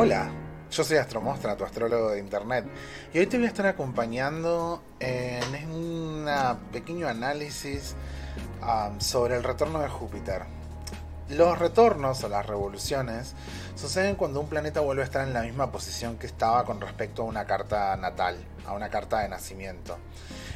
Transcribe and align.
Hola, 0.00 0.30
yo 0.70 0.84
soy 0.84 0.96
Astromostra, 0.96 1.56
tu 1.56 1.64
astrólogo 1.64 2.10
de 2.10 2.20
internet, 2.20 2.64
y 3.12 3.18
hoy 3.18 3.26
te 3.26 3.36
voy 3.36 3.46
a 3.46 3.48
estar 3.48 3.66
acompañando 3.66 4.80
en 5.00 5.72
un 5.72 6.24
pequeño 6.70 7.08
análisis 7.08 7.96
um, 8.62 9.00
sobre 9.00 9.34
el 9.34 9.42
retorno 9.42 9.80
de 9.80 9.88
Júpiter. 9.88 10.42
Los 11.30 11.58
retornos 11.58 12.22
o 12.22 12.28
las 12.28 12.46
revoluciones 12.46 13.34
suceden 13.74 14.14
cuando 14.14 14.38
un 14.38 14.46
planeta 14.48 14.78
vuelve 14.78 15.02
a 15.02 15.04
estar 15.04 15.26
en 15.26 15.34
la 15.34 15.42
misma 15.42 15.72
posición 15.72 16.16
que 16.16 16.28
estaba 16.28 16.64
con 16.64 16.80
respecto 16.80 17.22
a 17.22 17.24
una 17.24 17.44
carta 17.44 17.96
natal, 17.96 18.36
a 18.68 18.74
una 18.74 18.90
carta 18.90 19.18
de 19.18 19.28
nacimiento. 19.28 19.98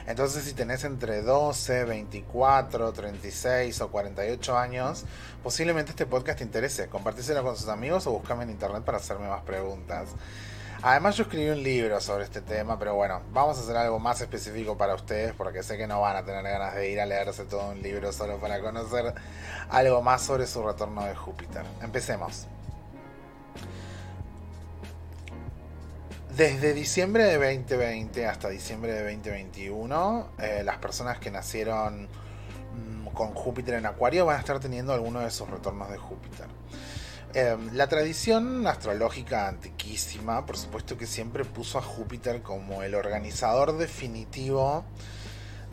Entonces 0.06 0.44
si 0.44 0.52
tenés 0.52 0.84
entre 0.84 1.22
12, 1.22 1.84
24, 1.84 2.92
36 2.92 3.80
o 3.80 3.90
48 3.90 4.58
años, 4.58 5.04
posiblemente 5.42 5.90
este 5.90 6.06
podcast 6.06 6.38
te 6.38 6.44
interese. 6.44 6.88
Compartíselo 6.88 7.42
con 7.42 7.56
sus 7.56 7.68
amigos 7.68 8.06
o 8.06 8.12
búscame 8.12 8.44
en 8.44 8.50
internet 8.50 8.82
para 8.82 8.98
hacerme 8.98 9.28
más 9.28 9.42
preguntas. 9.42 10.08
Además 10.84 11.16
yo 11.16 11.22
escribí 11.22 11.48
un 11.48 11.62
libro 11.62 12.00
sobre 12.00 12.24
este 12.24 12.40
tema, 12.40 12.76
pero 12.76 12.96
bueno, 12.96 13.22
vamos 13.32 13.56
a 13.56 13.60
hacer 13.60 13.76
algo 13.76 14.00
más 14.00 14.20
específico 14.20 14.76
para 14.76 14.96
ustedes 14.96 15.32
porque 15.32 15.62
sé 15.62 15.76
que 15.76 15.86
no 15.86 16.00
van 16.00 16.16
a 16.16 16.24
tener 16.24 16.42
ganas 16.42 16.74
de 16.74 16.90
ir 16.90 17.00
a 17.00 17.06
leerse 17.06 17.44
todo 17.44 17.70
un 17.70 17.80
libro 17.80 18.12
solo 18.12 18.38
para 18.38 18.60
conocer 18.60 19.14
algo 19.70 20.02
más 20.02 20.22
sobre 20.22 20.44
su 20.48 20.60
retorno 20.60 21.04
de 21.04 21.14
Júpiter. 21.14 21.62
Empecemos. 21.82 22.48
Desde 26.36 26.72
diciembre 26.72 27.24
de 27.24 27.34
2020 27.34 28.26
hasta 28.26 28.48
diciembre 28.48 28.94
de 28.94 29.02
2021, 29.12 30.28
eh, 30.38 30.62
las 30.64 30.78
personas 30.78 31.18
que 31.18 31.30
nacieron 31.30 32.04
mm, 32.04 33.08
con 33.08 33.34
Júpiter 33.34 33.74
en 33.74 33.84
Acuario 33.84 34.24
van 34.24 34.36
a 34.36 34.38
estar 34.38 34.58
teniendo 34.58 34.94
alguno 34.94 35.20
de 35.20 35.30
sus 35.30 35.50
retornos 35.50 35.90
de 35.90 35.98
Júpiter. 35.98 36.46
Em, 37.34 37.74
la 37.74 37.86
tradición 37.86 38.66
astrológica 38.66 39.46
antiquísima, 39.46 40.46
por 40.46 40.56
supuesto 40.56 40.96
que 40.96 41.06
siempre 41.06 41.44
puso 41.44 41.78
a 41.78 41.82
Júpiter 41.82 42.40
como 42.40 42.82
el 42.82 42.94
organizador 42.94 43.76
definitivo 43.76 44.86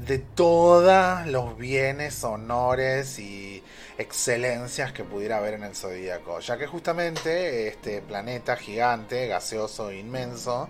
de 0.05 0.19
todos 0.19 1.27
los 1.27 1.57
bienes, 1.57 2.23
honores 2.23 3.19
y 3.19 3.63
excelencias 3.97 4.93
que 4.93 5.03
pudiera 5.03 5.37
haber 5.37 5.55
en 5.55 5.63
el 5.63 5.75
zodíaco, 5.75 6.39
ya 6.39 6.57
que 6.57 6.67
justamente 6.67 7.67
este 7.67 8.01
planeta 8.01 8.55
gigante, 8.55 9.27
gaseoso 9.27 9.91
inmenso, 9.91 10.69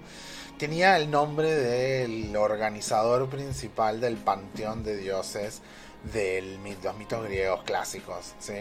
tenía 0.58 0.98
el 0.98 1.12
nombre 1.12 1.54
del 1.54 2.36
organizador 2.36 3.30
principal 3.30 4.02
del 4.02 4.18
panteón 4.18 4.84
de 4.84 4.98
dioses 4.98 5.62
de 6.12 6.60
los 6.84 6.98
mitos 6.98 7.24
griegos 7.24 7.64
clásicos, 7.64 8.34
¿sí? 8.40 8.56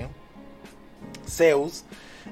Zeus 1.28 1.84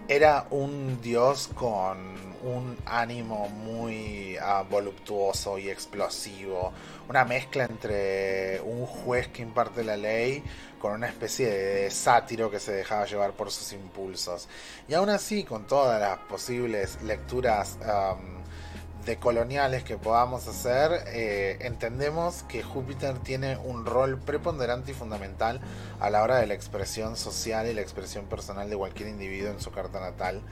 era 0.08 0.46
un 0.50 1.00
dios 1.00 1.48
con 1.54 2.25
un 2.42 2.76
ánimo 2.86 3.48
muy 3.48 4.36
ah, 4.40 4.64
voluptuoso 4.68 5.58
y 5.58 5.70
explosivo, 5.70 6.72
una 7.08 7.24
mezcla 7.24 7.64
entre 7.64 8.60
un 8.60 8.86
juez 8.86 9.28
que 9.28 9.42
imparte 9.42 9.84
la 9.84 9.96
ley 9.96 10.42
con 10.78 10.92
una 10.92 11.08
especie 11.08 11.48
de 11.48 11.90
sátiro 11.90 12.50
que 12.50 12.60
se 12.60 12.72
dejaba 12.72 13.06
llevar 13.06 13.32
por 13.32 13.50
sus 13.50 13.72
impulsos. 13.72 14.48
Y 14.88 14.94
aún 14.94 15.08
así, 15.08 15.44
con 15.44 15.66
todas 15.66 16.00
las 16.00 16.18
posibles 16.18 17.02
lecturas 17.02 17.78
de 19.06 19.16
coloniales 19.18 19.84
que 19.84 19.96
podamos 19.96 20.46
hacer, 20.48 21.04
eh, 21.06 21.58
entendemos 21.60 22.42
que 22.48 22.62
Júpiter 22.62 23.18
tiene 23.20 23.56
un 23.56 23.86
rol 23.86 24.18
preponderante 24.18 24.90
y 24.90 24.94
fundamental 24.94 25.60
a 26.00 26.10
la 26.10 26.22
hora 26.22 26.36
de 26.36 26.46
la 26.46 26.54
expresión 26.54 27.16
social 27.16 27.68
y 27.68 27.72
la 27.72 27.82
expresión 27.82 28.26
personal 28.26 28.68
de 28.68 28.76
cualquier 28.76 29.08
individuo 29.08 29.50
en 29.50 29.60
su 29.60 29.70
carta 29.70 30.00
natal. 30.00 30.42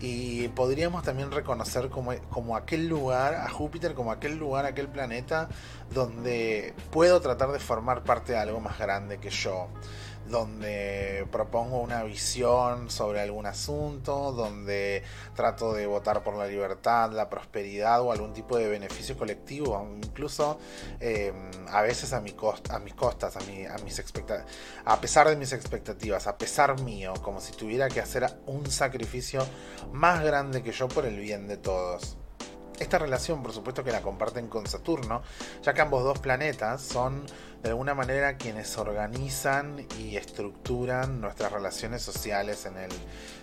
Y 0.00 0.48
podríamos 0.48 1.02
también 1.02 1.30
reconocer 1.30 1.88
como, 1.88 2.12
como 2.30 2.56
aquel 2.56 2.88
lugar, 2.88 3.34
a 3.34 3.48
Júpiter 3.48 3.94
como 3.94 4.12
aquel 4.12 4.36
lugar, 4.36 4.66
aquel 4.66 4.88
planeta, 4.88 5.48
donde 5.92 6.74
puedo 6.90 7.20
tratar 7.20 7.52
de 7.52 7.58
formar 7.58 8.02
parte 8.02 8.32
de 8.32 8.38
algo 8.38 8.60
más 8.60 8.78
grande 8.78 9.18
que 9.18 9.30
yo 9.30 9.68
donde 10.28 11.26
propongo 11.30 11.80
una 11.80 12.02
visión 12.02 12.90
sobre 12.90 13.20
algún 13.20 13.46
asunto, 13.46 14.32
donde 14.32 15.02
trato 15.34 15.72
de 15.72 15.86
votar 15.86 16.22
por 16.22 16.34
la 16.34 16.46
libertad, 16.46 17.12
la 17.12 17.28
prosperidad 17.28 18.00
o 18.02 18.12
algún 18.12 18.32
tipo 18.32 18.56
de 18.56 18.68
beneficio 18.68 19.16
colectivo, 19.16 19.86
incluso 20.02 20.58
em, 21.00 21.50
a 21.68 21.82
veces 21.82 22.12
a, 22.12 22.20
mi 22.20 22.34
a 22.70 22.78
mis 22.78 22.94
costas, 22.94 23.36
a, 23.36 23.40
a, 23.40 23.78
mis 23.78 24.02
a 24.84 25.00
pesar 25.00 25.28
de 25.28 25.36
mis 25.36 25.52
expectativas, 25.52 26.26
a 26.26 26.38
pesar 26.38 26.80
mío, 26.80 27.14
como 27.22 27.40
si 27.40 27.52
tuviera 27.52 27.88
que 27.88 28.00
hacer 28.00 28.24
un 28.46 28.70
sacrificio 28.70 29.46
más 29.92 30.22
grande 30.22 30.62
que 30.62 30.72
yo 30.72 30.88
por 30.88 31.06
el 31.06 31.18
bien 31.18 31.48
de 31.48 31.56
todos. 31.56 32.16
Esta 32.78 32.98
relación, 32.98 33.42
por 33.42 33.52
supuesto, 33.52 33.84
que 33.84 33.92
la 33.92 34.02
comparten 34.02 34.48
con 34.48 34.66
Saturno, 34.66 35.22
ya 35.62 35.74
que 35.74 35.80
ambos 35.80 36.02
dos 36.02 36.18
planetas 36.18 36.82
son 36.82 37.24
de 37.64 37.70
alguna 37.70 37.94
manera 37.94 38.36
quienes 38.36 38.76
organizan 38.76 39.86
y 39.98 40.18
estructuran 40.18 41.22
nuestras 41.22 41.50
relaciones 41.50 42.02
sociales 42.02 42.66
en 42.66 42.76
el 42.76 42.90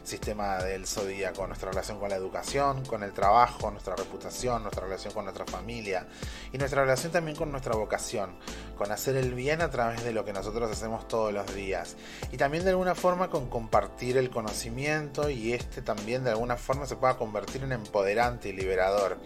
sistema 0.04 0.58
del 0.58 0.86
zodíaco, 0.86 1.48
nuestra 1.48 1.72
relación 1.72 2.00
con 2.00 2.09
la 2.09 2.18
educación, 2.18 2.86
con 2.86 3.02
el 3.02 3.14
trabajo, 3.14 3.72
nuestra 3.72 3.96
reputación, 3.96 4.62
nuestra 4.62 4.84
relación 4.84 5.12
con 5.16 5.26
nuestra 5.26 5.48
familia 5.48 6.06
y 6.54 6.60
nuestra 6.60 6.84
relación 6.84 7.12
también 7.12 7.36
con 7.36 7.50
nuestra 7.52 7.74
vocación, 7.74 8.36
con 8.78 8.92
hacer 8.92 9.16
el 9.16 9.34
bien 9.34 9.60
a 9.60 9.72
través 9.72 10.04
de 10.04 10.14
lo 10.14 10.24
que 10.24 10.34
nosotros 10.34 10.72
hacemos 10.72 11.08
todos 11.08 11.34
los 11.34 11.56
días 11.56 11.96
y 12.31 12.38
también 12.38 12.64
de 12.64 12.70
alguna 12.70 12.94
forma 12.94 13.31
con 13.31 13.50
compartir 13.50 14.18
el 14.18 14.30
conocimiento 14.30 15.31
y 15.31 15.54
este 15.54 15.81
también 15.81 16.24
de 16.24 16.30
alguna 16.30 16.58
forma 16.58 16.86
se 16.86 16.96
pueda 16.96 17.18
convertir 17.18 17.64
en 17.64 17.72
empoderante 17.72 18.50
y 18.50 18.54
liberador. 18.54 19.18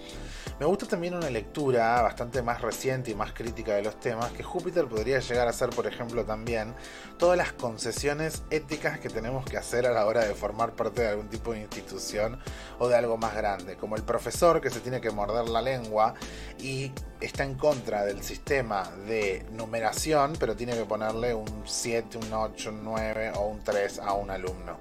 Me 0.57 0.65
gusta 0.65 0.85
también 0.85 1.15
una 1.15 1.29
lectura 1.29 2.01
bastante 2.01 2.41
más 2.41 2.61
reciente 2.61 3.11
y 3.11 3.15
más 3.15 3.33
crítica 3.33 3.73
de 3.73 3.83
los 3.83 3.99
temas 3.99 4.31
que 4.31 4.41
Júpiter 4.41 4.84
podría 4.87 5.19
llegar 5.19 5.47
a 5.47 5.53
ser, 5.53 5.69
por 5.69 5.87
ejemplo, 5.87 6.25
también 6.25 6.73
todas 7.17 7.37
las 7.37 7.53
concesiones 7.53 8.43
éticas 8.49 8.99
que 8.99 9.09
tenemos 9.09 9.45
que 9.45 9.57
hacer 9.57 9.85
a 9.85 9.91
la 9.91 10.05
hora 10.05 10.25
de 10.25 10.33
formar 10.35 10.73
parte 10.73 11.01
de 11.01 11.09
algún 11.09 11.29
tipo 11.29 11.53
de 11.53 11.61
institución 11.61 12.39
o 12.79 12.87
de 12.87 12.95
algo 12.95 13.17
más 13.17 13.35
grande, 13.35 13.75
como 13.75 13.95
el 13.95 14.03
profesor 14.03 14.61
que 14.61 14.69
se 14.69 14.79
tiene 14.79 15.01
que 15.01 15.11
morder 15.11 15.47
la 15.49 15.61
lengua 15.61 16.13
y 16.59 16.91
está 17.21 17.43
en 17.43 17.55
contra 17.55 18.05
del 18.05 18.21
sistema 18.23 18.83
de 19.07 19.45
numeración, 19.51 20.33
pero 20.39 20.55
tiene 20.55 20.73
que 20.73 20.85
ponerle 20.85 21.33
un 21.33 21.63
7, 21.65 22.17
un 22.17 22.33
8, 22.33 22.69
un 22.69 22.83
9 22.83 23.31
o 23.35 23.47
un 23.47 23.63
3 23.63 23.99
a 23.99 24.13
un 24.13 24.29
alumno 24.29 24.77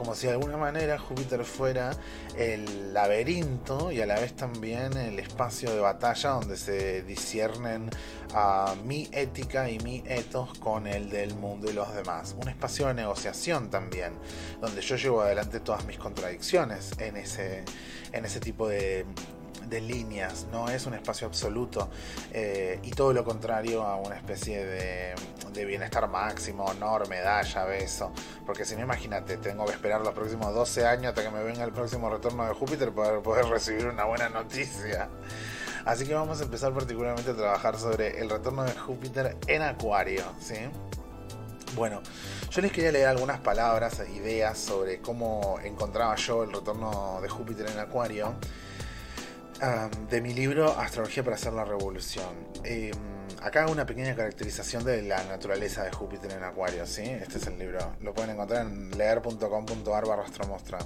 como 0.00 0.14
si 0.14 0.28
de 0.28 0.32
alguna 0.32 0.56
manera 0.56 0.98
Júpiter 0.98 1.44
fuera 1.44 1.90
el 2.34 2.94
laberinto 2.94 3.92
y 3.92 4.00
a 4.00 4.06
la 4.06 4.18
vez 4.18 4.34
también 4.34 4.96
el 4.96 5.18
espacio 5.18 5.74
de 5.74 5.78
batalla 5.78 6.30
donde 6.30 6.56
se 6.56 7.02
disciernen 7.02 7.90
a 8.32 8.74
mi 8.82 9.10
ética 9.12 9.68
y 9.68 9.78
mi 9.80 10.02
ethos 10.06 10.58
con 10.58 10.86
el 10.86 11.10
del 11.10 11.34
mundo 11.34 11.70
y 11.70 11.74
los 11.74 11.94
demás. 11.94 12.34
Un 12.40 12.48
espacio 12.48 12.86
de 12.86 12.94
negociación 12.94 13.68
también, 13.68 14.14
donde 14.62 14.80
yo 14.80 14.96
llevo 14.96 15.20
adelante 15.20 15.60
todas 15.60 15.84
mis 15.84 15.98
contradicciones 15.98 16.92
en 16.98 17.18
ese, 17.18 17.62
en 18.12 18.24
ese 18.24 18.40
tipo 18.40 18.68
de, 18.68 19.04
de 19.66 19.80
líneas, 19.80 20.46
no 20.50 20.68
es 20.68 20.86
un 20.86 20.94
espacio 20.94 21.26
absoluto 21.26 21.88
eh, 22.32 22.80
y 22.82 22.90
todo 22.90 23.12
lo 23.12 23.24
contrario 23.24 23.82
a 23.84 23.96
una 23.96 24.16
especie 24.16 24.64
de, 24.64 25.14
bienestar 25.64 26.08
máximo, 26.08 26.64
honor, 26.64 27.08
medalla, 27.08 27.64
beso. 27.64 28.12
Porque 28.46 28.64
si 28.64 28.74
no, 28.74 28.82
imagínate, 28.82 29.36
tengo 29.36 29.66
que 29.66 29.72
esperar 29.72 30.00
los 30.00 30.14
próximos 30.14 30.54
12 30.54 30.86
años 30.86 31.06
hasta 31.08 31.22
que 31.22 31.30
me 31.30 31.42
venga 31.42 31.64
el 31.64 31.72
próximo 31.72 32.08
retorno 32.08 32.46
de 32.46 32.54
Júpiter 32.54 32.92
para 32.92 33.20
poder 33.20 33.44
recibir 33.46 33.86
una 33.86 34.04
buena 34.04 34.30
noticia. 34.30 35.08
Así 35.84 36.06
que 36.06 36.14
vamos 36.14 36.40
a 36.40 36.44
empezar 36.44 36.72
particularmente 36.72 37.30
a 37.30 37.36
trabajar 37.36 37.78
sobre 37.78 38.20
el 38.20 38.30
retorno 38.30 38.64
de 38.64 38.72
Júpiter 38.72 39.36
en 39.46 39.62
Acuario, 39.62 40.24
¿sí? 40.40 40.56
Bueno, 41.74 42.00
yo 42.50 42.62
les 42.62 42.72
quería 42.72 42.90
leer 42.90 43.08
algunas 43.08 43.38
palabras 43.40 44.00
e 44.00 44.10
ideas 44.10 44.58
sobre 44.58 45.00
cómo 45.00 45.58
encontraba 45.62 46.16
yo 46.16 46.42
el 46.42 46.52
retorno 46.52 47.20
de 47.22 47.28
Júpiter 47.28 47.70
en 47.70 47.78
Acuario 47.78 48.34
de 50.10 50.20
mi 50.22 50.32
libro 50.32 50.70
Astrología 50.78 51.22
para 51.22 51.36
hacer 51.36 51.52
la 51.52 51.64
revolución. 51.64 52.48
Em, 52.64 52.92
acá 53.42 53.66
una 53.66 53.84
pequeña 53.84 54.14
caracterización 54.14 54.84
de 54.84 55.02
la 55.02 55.22
naturaleza 55.24 55.84
de 55.84 55.92
Júpiter 55.92 56.32
en 56.32 56.44
Acuario, 56.44 56.86
¿sí? 56.86 57.02
Este 57.02 57.38
es 57.38 57.46
el 57.46 57.58
libro. 57.58 57.78
Lo 58.00 58.14
pueden 58.14 58.30
encontrar 58.30 58.66
en 58.66 58.90
leer.com.ar 58.96 60.06
barra 60.06 60.24
astromostra 60.24 60.78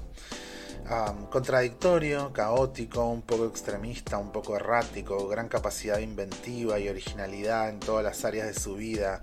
contradictorio, 1.31 2.32
caótico, 2.32 3.06
un 3.06 3.22
poco 3.22 3.46
extremista, 3.46 4.19
un 4.19 4.31
poco 4.31 4.56
errático, 4.56 5.26
gran 5.28 5.48
capacidad 5.48 5.98
inventiva 5.98 6.78
y 6.78 6.88
originalidad 6.88 7.70
en 7.70 7.81
todas 7.81 8.04
las 8.04 8.25
áreas 8.25 8.46
de 8.46 8.54
su 8.54 8.75
vida. 8.75 9.22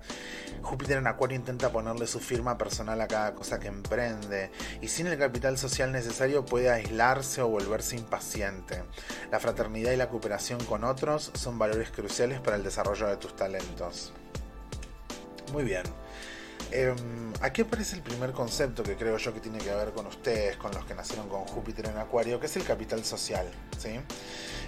Júpiter 0.62 0.98
en 0.98 1.06
Acuario 1.06 1.36
intenta 1.36 1.70
ponerle 1.70 2.06
su 2.06 2.18
firma 2.20 2.58
personal 2.58 3.00
a 3.00 3.06
cada 3.06 3.34
cosa 3.34 3.60
que 3.60 3.68
emprende 3.68 4.50
y 4.80 4.88
sin 4.88 5.06
el 5.06 5.18
capital 5.18 5.56
social 5.56 5.92
necesario 5.92 6.44
puede 6.44 6.70
aislarse 6.70 7.42
o 7.42 7.48
volverse 7.48 7.96
impaciente. 7.96 8.82
La 9.30 9.38
fraternidad 9.38 9.92
y 9.92 9.96
la 9.96 10.08
cooperación 10.08 10.64
con 10.64 10.84
otros 10.84 11.30
son 11.34 11.58
valores 11.58 11.90
cruciales 11.90 12.40
para 12.40 12.56
el 12.56 12.64
desarrollo 12.64 13.06
de 13.06 13.16
tus 13.16 13.36
talentos. 13.36 14.12
Muy 15.52 15.64
bien. 15.64 15.82
Em, 16.74 17.34
aquí 17.42 17.60
aparece 17.60 17.96
el 17.96 18.02
primer 18.02 18.32
concepto 18.32 18.82
que 18.82 18.96
creo 18.96 19.18
yo 19.18 19.34
que 19.34 19.40
tiene 19.40 19.58
que 19.58 19.74
ver 19.74 19.92
con 19.92 20.06
ustedes, 20.06 20.56
con 20.56 20.72
los 20.72 20.86
que 20.86 20.94
nacieron 20.94 21.28
con 21.28 21.42
Júpiter 21.42 21.86
en 21.86 21.98
Acuario, 21.98 22.40
que 22.40 22.46
es 22.46 22.56
el 22.56 22.64
capital 22.64 23.04
social. 23.04 23.46
¿sí? 23.76 24.00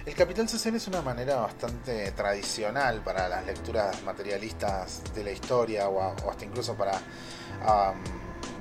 El 0.05 0.13
capital 0.13 0.47
social 0.47 0.75
es 0.75 0.87
una 0.87 1.01
manera 1.01 1.37
bastante 1.37 2.11
tradicional 2.11 3.01
para 3.03 3.27
las 3.27 3.43
lecturas 3.47 4.03
materialistas 4.03 5.01
de 5.15 5.23
la 5.23 5.31
historia 5.31 5.89
o, 5.89 6.29
hasta 6.29 6.45
incluso 6.45 6.75
para 6.75 7.01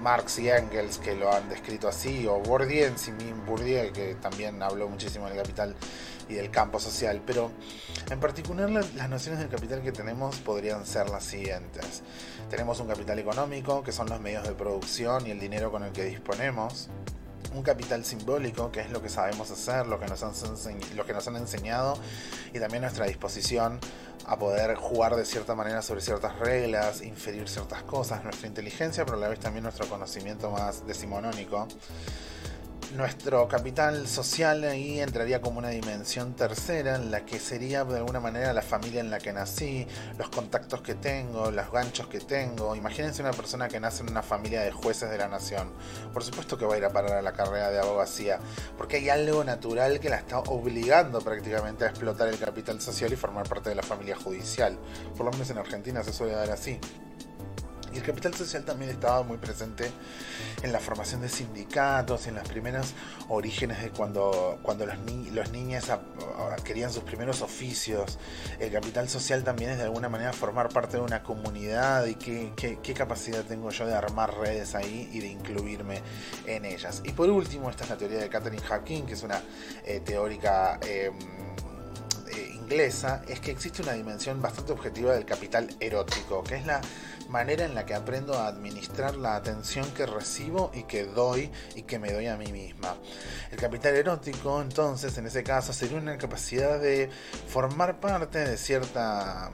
Marx 0.01 0.39
y 0.39 0.49
Engels 0.49 0.97
que 0.97 1.15
lo 1.15 1.31
han 1.31 1.47
descrito 1.51 1.87
así, 1.87 2.27
o 2.27 2.39
Bourdieu 2.41 2.91
mismo, 2.93 3.45
Bourdieu 3.45 3.93
que 3.93 4.15
también 4.15 4.63
habló 4.63 4.89
muchísimo 4.89 5.29
del 5.29 5.37
capital 5.37 5.77
y 6.29 6.35
del 6.35 6.51
campo 6.51 6.81
social, 6.81 7.23
pero 7.27 7.51
en 8.11 8.21
particular 8.21 8.71
las 8.71 9.09
nociones 9.09 9.41
del 9.41 9.49
capital 9.49 9.83
que 9.83 9.93
tenemos 9.93 10.37
podrían 10.37 10.85
ser 10.87 11.09
las 11.11 11.25
siguientes. 11.25 12.03
Tenemos 12.51 12.81
un 12.81 12.89
capital 12.89 13.19
económico, 13.19 13.83
que 13.83 13.93
son 13.93 14.09
los 14.09 14.21
medios 14.21 14.45
de 14.45 14.53
producción 14.53 15.27
y 15.27 15.31
el 15.31 15.41
dinero 15.41 15.71
con 15.71 15.83
el 15.83 15.93
que 15.93 16.05
disponemos. 16.05 16.89
Un 17.55 17.63
capital 17.63 18.05
simbólico, 18.05 18.73
que 18.73 18.81
es 18.81 18.91
lo 18.91 19.01
que 19.01 19.09
sabemos 19.09 19.51
hacer, 19.51 19.87
lo 19.87 20.01
que 20.01 20.07
nos 20.07 20.23
han, 20.23 20.33
lo 20.97 21.07
que 21.07 21.13
nos 21.13 21.29
han 21.29 21.37
enseñado 21.37 21.97
y 22.53 22.59
también 22.59 22.83
nuestra 22.83 23.07
disposición 23.07 23.79
a 24.27 24.39
poder 24.39 24.75
jugar 24.75 25.15
de 25.17 25.25
cierta 25.25 25.55
manera 25.55 25.83
sobre 25.83 26.01
ciertas 26.01 26.39
reglas, 26.39 27.03
inferir 27.03 27.49
ciertas 27.49 27.83
cosas, 27.83 28.25
nuestra 28.25 28.49
inteligencia, 28.49 29.05
pero 29.05 29.19
a 29.19 29.21
la 29.21 29.29
vez 29.29 29.39
también 29.39 29.63
nuestro 29.63 29.87
conocimiento 29.87 30.51
más 30.51 30.87
decimonónico 30.87 31.69
nuestro 32.95 33.49
capital 33.49 34.07
social 34.07 34.63
ahí 34.65 35.01
entraría 35.01 35.41
como 35.41 35.59
una 35.59 35.71
dimensión 35.71 36.35
tercera 36.35 36.95
en 36.95 37.11
la 37.11 37.27
que 37.27 37.41
sería 37.41 37.85
de 37.85 37.99
alguna 37.99 38.21
manera 38.21 38.53
la 38.53 38.63
familia 38.63 39.01
en 39.01 39.11
la 39.11 39.19
que 39.19 39.33
nací, 39.33 39.87
los 40.17 40.29
contactos 40.29 40.81
que 40.81 40.95
tengo, 40.95 41.51
los 41.51 41.73
ganchos 41.73 42.07
que 42.07 42.21
tengo. 42.21 42.77
Imagínense 42.77 43.21
una 43.23 43.33
persona 43.33 43.69
que 43.69 43.81
nace 43.81 44.03
en 44.05 44.11
una 44.11 44.23
familia 44.23 44.63
de 44.63 44.71
jueces 44.71 45.11
de 45.11 45.19
la 45.19 45.27
nación. 45.27 45.73
Por 46.13 46.23
supuesto 46.23 46.57
que 46.57 46.67
va 46.67 46.75
a 46.75 46.79
ir 46.79 46.85
a 46.85 46.91
parar 46.91 47.19
a 47.19 47.23
la 47.23 47.33
carrera 47.33 47.71
de 47.71 47.81
abogacía, 47.81 48.39
porque 48.79 48.99
hay 48.99 49.09
algo 49.09 49.43
natural 49.43 49.99
que 49.99 50.09
la 50.09 50.17
está 50.17 50.39
obligando 50.39 51.21
prácticamente 51.21 51.85
a 51.85 51.89
explotar 51.89 52.29
el 52.29 52.39
capital 52.39 52.81
social 52.81 53.13
y 53.13 53.17
formar 53.17 53.49
parte 53.49 53.71
de 53.71 53.75
la 53.75 53.83
familia 53.83 54.17
judicial. 54.17 54.79
Por 55.17 55.27
lo 55.27 55.33
menos 55.33 55.51
en 55.51 55.59
Argentina 55.59 56.05
se 56.05 56.13
suele 56.13 56.35
dar 56.35 56.51
así. 56.51 56.79
Y 57.95 57.99
el 57.99 58.03
capital 58.03 58.35
social 58.35 58.65
también 58.65 58.91
estaba 58.91 59.23
muy 59.23 59.39
presente 59.39 59.89
en 60.63 60.73
la 60.73 60.81
formación 60.81 61.21
de 61.21 61.29
sindicatos, 61.29 62.27
en 62.27 62.35
las 62.35 62.49
primeras 62.49 62.93
orígenes 63.29 63.81
de 63.81 63.91
cuando, 63.91 64.59
cuando 64.63 64.85
los, 64.85 64.97
los 65.33 65.51
niños 65.53 65.91
adquirían 66.51 66.93
sus 66.93 67.05
primeros 67.05 67.41
oficios. 67.41 68.19
El 68.59 68.73
capital 68.73 69.09
social 69.09 69.45
también 69.45 69.71
es 69.71 69.79
de 69.79 69.85
alguna 69.85 70.09
manera 70.09 70.33
formar 70.33 70.71
parte 70.71 70.97
de 70.97 71.05
una 71.05 71.23
comunidad 71.23 72.07
y 72.07 72.17
qué, 72.17 72.53
qué, 72.57 72.95
capacidad 72.95 73.45
tengo 73.45 73.71
yo 73.71 73.87
de 73.87 73.95
armar 73.95 74.37
redes 74.39 74.75
ahí 74.75 75.09
y 75.13 75.21
de 75.21 75.29
incluirme 75.29 76.03
en 76.47 76.65
ellas. 76.65 77.01
Y 77.05 77.13
por 77.13 77.31
último, 77.31 77.71
esta 77.71 77.85
es 77.85 77.91
la 77.91 77.97
teoría 77.97 78.19
de 78.19 78.29
Catherine 78.29 78.63
Hawking, 78.63 79.03
que 79.03 79.13
es 79.13 79.23
una 79.23 79.41
eh, 79.85 80.01
teórica... 80.01 80.81
Em, 80.83 81.15
es 82.81 83.41
que 83.41 83.51
existe 83.51 83.83
una 83.83 83.93
dimensión 83.93 84.43
bastante 84.43 84.73
objetiva 84.73 85.15
del 85.15 85.25
capital 85.25 85.69
erótico, 85.81 86.43
que 86.43 86.57
es 86.57 86.67
la 86.67 86.81
manera 87.29 87.65
en 87.65 87.75
la 87.75 87.87
que 87.87 87.95
aprendo 87.95 88.35
a 88.35 88.49
administrar 88.49 89.17
la 89.17 89.37
atención 89.37 89.89
que 89.93 90.07
recibo 90.07 90.71
y 90.75 90.83
que 90.85 91.05
doy 91.05 91.51
y 91.75 91.83
que 91.83 91.99
me 91.99 92.13
doy 92.13 92.27
a 92.27 92.37
mí 92.37 92.51
misma. 92.53 92.97
El 93.51 93.59
capital 93.59 93.95
erótico, 93.95 94.61
entonces, 94.61 95.17
en 95.19 95.27
ese 95.27 95.43
caso, 95.43 95.73
sería 95.73 95.99
una 95.99 96.19
capacidad 96.19 96.81
de 96.81 97.11
formar 97.49 98.01
parte 98.01 98.39
de 98.41 98.57
cierta 98.57 99.51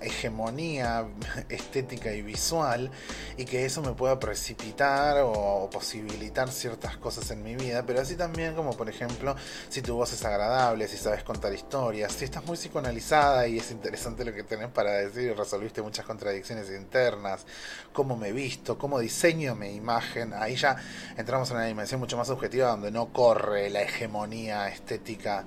hegemonía 0.00 1.06
estética 1.48 2.12
y 2.12 2.22
visual 2.22 2.90
y 3.36 3.44
que 3.44 3.64
eso 3.64 3.82
me 3.82 3.92
pueda 3.92 4.18
precipitar 4.18 5.18
o 5.24 5.68
posibilitar 5.70 6.50
ciertas 6.50 6.96
cosas 6.96 7.30
en 7.30 7.42
mi 7.42 7.56
vida, 7.56 7.84
pero 7.86 8.00
así 8.00 8.16
también 8.16 8.54
como 8.54 8.76
por 8.76 8.88
ejemplo 8.88 9.36
si 9.68 9.82
tu 9.82 9.94
voz 9.94 10.12
es 10.12 10.24
agradable, 10.24 10.88
si 10.88 10.96
sabes 10.96 11.22
contar 11.22 11.52
historias, 11.52 12.12
si 12.12 12.24
estás 12.24 12.44
muy 12.44 12.56
psicoanalizada 12.56 13.46
y 13.46 13.58
es 13.58 13.70
interesante 13.70 14.24
lo 14.24 14.32
que 14.32 14.42
tenés 14.42 14.68
para 14.68 14.92
decir 14.92 15.30
y 15.30 15.32
resolviste 15.32 15.82
muchas 15.82 16.06
contradicciones 16.06 16.70
internas, 16.70 17.46
cómo 17.92 18.16
me 18.16 18.32
visto, 18.32 18.78
cómo 18.78 18.98
diseño 18.98 19.54
mi 19.54 19.70
imagen, 19.70 20.32
ahí 20.34 20.56
ya 20.56 20.76
entramos 21.16 21.50
en 21.50 21.56
una 21.56 21.66
dimensión 21.66 22.00
mucho 22.00 22.16
más 22.16 22.30
objetiva 22.30 22.68
donde 22.68 22.90
no 22.90 23.12
corre 23.12 23.70
la 23.70 23.82
hegemonía 23.82 24.68
estética. 24.68 25.44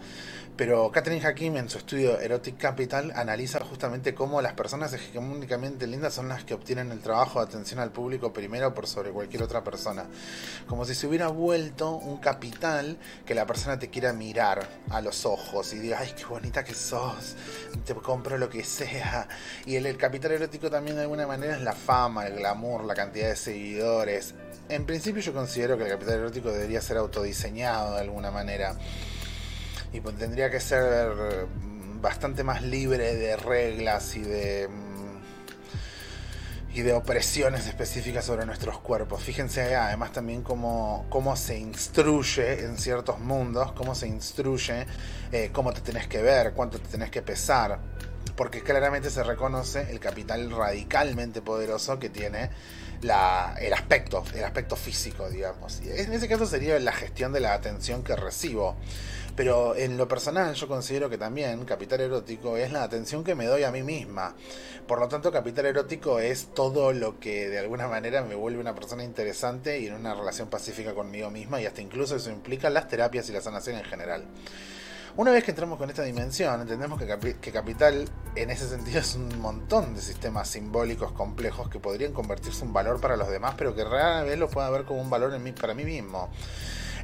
Pero 0.56 0.92
Catherine 0.92 1.26
Hakim 1.26 1.58
en 1.58 1.68
su 1.68 1.80
estudio 1.80 2.20
Erotic 2.20 2.58
Capital 2.58 3.12
analiza 3.16 3.60
justamente 3.62 4.14
cómo 4.14 4.40
las 4.44 4.54
personas 4.54 4.94
hegemónicamente 4.94 5.88
lindas 5.88 6.14
son 6.14 6.28
las 6.28 6.44
que 6.44 6.54
obtienen 6.54 6.92
el 6.92 7.00
trabajo 7.00 7.40
de 7.40 7.46
atención 7.46 7.80
al 7.80 7.92
público 7.92 8.34
primero 8.34 8.74
por 8.74 8.88
sobre 8.88 9.12
cualquier 9.12 9.42
otra 9.42 9.64
persona. 9.64 10.06
Como 10.68 10.86
si 10.86 10.94
se 10.94 11.08
hubiera 11.08 11.30
vuelto 11.30 11.92
un 11.92 12.18
capital 12.18 12.98
que 13.26 13.34
la 13.34 13.48
persona 13.48 13.80
te 13.80 13.90
quiera 13.90 14.12
mirar 14.12 14.68
a 14.90 15.02
los 15.02 15.26
ojos 15.26 15.74
y 15.74 15.80
diga, 15.80 16.00
ay, 16.00 16.14
qué 16.16 16.26
bonita 16.26 16.64
que 16.64 16.74
sos, 16.74 17.36
te 17.86 17.96
compro 17.96 18.38
lo 18.38 18.50
que 18.50 18.64
sea. 18.64 19.28
Y 19.66 19.78
el, 19.78 19.86
el 19.86 19.98
capital 19.98 20.34
erótico 20.34 20.70
también 20.70 20.98
de 20.98 21.04
alguna 21.04 21.26
manera 21.26 21.56
es 21.56 21.62
la 21.62 21.74
fama, 21.74 22.28
el 22.28 22.36
glamour, 22.36 22.84
la 22.84 22.94
cantidad 22.94 23.30
de 23.30 23.38
seguidores. 23.38 24.36
En 24.68 24.86
principio 24.86 25.22
yo 25.22 25.34
considero 25.34 25.78
que 25.78 25.86
el 25.86 25.90
capital 25.90 26.16
erótico 26.16 26.52
debería 26.52 26.82
ser 26.82 26.98
autodiseñado 26.98 27.96
de 27.96 28.02
alguna 28.02 28.30
manera 28.30 28.76
y 29.94 30.02
pues 30.02 30.18
tendría 30.18 30.50
que 30.50 30.60
ser 30.60 31.48
bastante 32.04 32.44
más 32.44 32.62
libre 32.62 33.16
de 33.16 33.38
reglas 33.38 34.16
y 34.16 34.22
de 34.22 34.68
mm, 34.68 34.94
y 36.76 36.82
de 36.82 36.94
opresiones 36.94 37.68
específicas 37.68 38.26
sobre 38.26 38.46
nuestros 38.46 38.80
cuerpos. 38.80 39.22
Fíjense 39.22 39.76
además 39.76 40.12
también 40.12 40.42
cómo, 40.42 41.06
cómo 41.10 41.36
se 41.36 41.58
instruye 41.58 42.66
en 42.66 42.78
ciertos 42.78 43.20
mundos, 43.20 43.72
cómo 43.74 43.94
se 43.94 44.08
instruye 44.08 44.88
eh, 45.32 45.52
cómo 45.54 45.72
te 45.72 45.82
tenés 45.82 46.08
que 46.08 46.22
ver, 46.22 46.54
cuánto 46.54 46.80
te 46.80 46.88
tenés 46.90 47.12
que 47.12 47.22
pesar, 47.22 47.80
porque 48.36 48.64
claramente 48.64 49.12
se 49.12 49.24
reconoce 49.24 49.92
el 49.92 50.00
capital 50.00 50.50
radicalmente 50.50 51.42
poderoso 51.42 52.00
que 52.00 52.10
tiene 52.10 52.50
la, 53.02 53.56
el 53.60 53.74
aspecto, 53.74 54.24
el 54.34 54.44
aspecto 54.44 54.76
físico, 54.76 55.30
digamos. 55.30 55.80
Y 55.82 55.90
en 55.92 56.12
ese 56.12 56.28
caso 56.28 56.48
sería 56.48 56.80
la 56.80 56.92
gestión 56.92 57.34
de 57.34 57.40
la 57.40 57.54
atención 57.54 58.04
que 58.04 58.16
recibo. 58.16 58.76
Pero 59.36 59.76
en 59.76 59.98
lo 59.98 60.08
personal 60.08 60.54
yo 60.54 60.68
considero 60.68 61.10
que 61.10 61.18
también 61.18 61.66
capital 61.66 62.02
erótico 62.02 62.56
es 62.56 62.72
la 62.72 62.84
atención 62.84 63.24
que 63.24 63.34
me 63.34 63.46
doy 63.46 63.64
a 63.64 63.72
mí 63.72 63.82
misma. 63.82 64.36
Por 64.88 65.00
lo 65.00 65.08
tanto, 65.08 65.32
capital 65.32 65.66
erótico 65.66 66.20
es 66.20 66.50
todo 66.54 66.94
lo 66.94 67.20
que 67.20 67.50
de 67.50 67.58
alguna 67.58 67.88
manera 67.88 68.22
me 68.22 68.36
vuelve 68.36 68.60
una 68.60 68.76
persona 68.76 69.04
interesante 69.04 69.80
y 69.80 69.88
en 69.88 69.96
una 69.96 70.14
relación 70.14 70.50
pacífica 70.50 70.94
conmigo 70.94 71.32
misma 71.32 71.60
y 71.60 71.66
hasta 71.66 71.82
incluso 71.82 72.16
eso 72.16 72.30
implica 72.30 72.70
las 72.70 72.88
terapias 72.88 73.28
y 73.30 73.34
la 73.34 73.42
sanación 73.42 73.78
en 73.78 73.86
general. 73.86 74.26
Una 75.16 75.30
vez 75.32 75.44
que 75.44 75.52
entramos 75.52 75.78
con 75.78 75.90
esta 75.92 76.02
dimensión, 76.02 76.62
entendemos 76.62 77.00
que, 77.00 77.52
capital 77.52 78.10
en 78.36 78.50
ese 78.50 78.68
sentido 78.68 79.00
es 79.00 79.14
un 79.14 79.40
montón 79.40 79.94
de 79.94 80.02
sistemas 80.02 80.50
simbólicos 80.50 81.12
complejos 81.12 81.70
que 81.70 81.80
podrían 81.80 82.14
convertirse 82.14 82.66
en 82.66 82.74
valor 82.74 83.00
para 83.00 83.16
los 83.16 83.30
demás, 83.30 83.54
pero 83.56 83.76
que 83.76 83.84
rara 83.84 84.24
vez 84.24 84.40
lo 84.40 84.50
pueda 84.50 84.70
ver 84.72 84.86
como 84.86 85.02
un 85.02 85.12
valor 85.12 85.34
en 85.36 85.44
mí, 85.44 85.52
para 85.52 85.76
mí 85.76 85.86
mismo. 85.86 86.32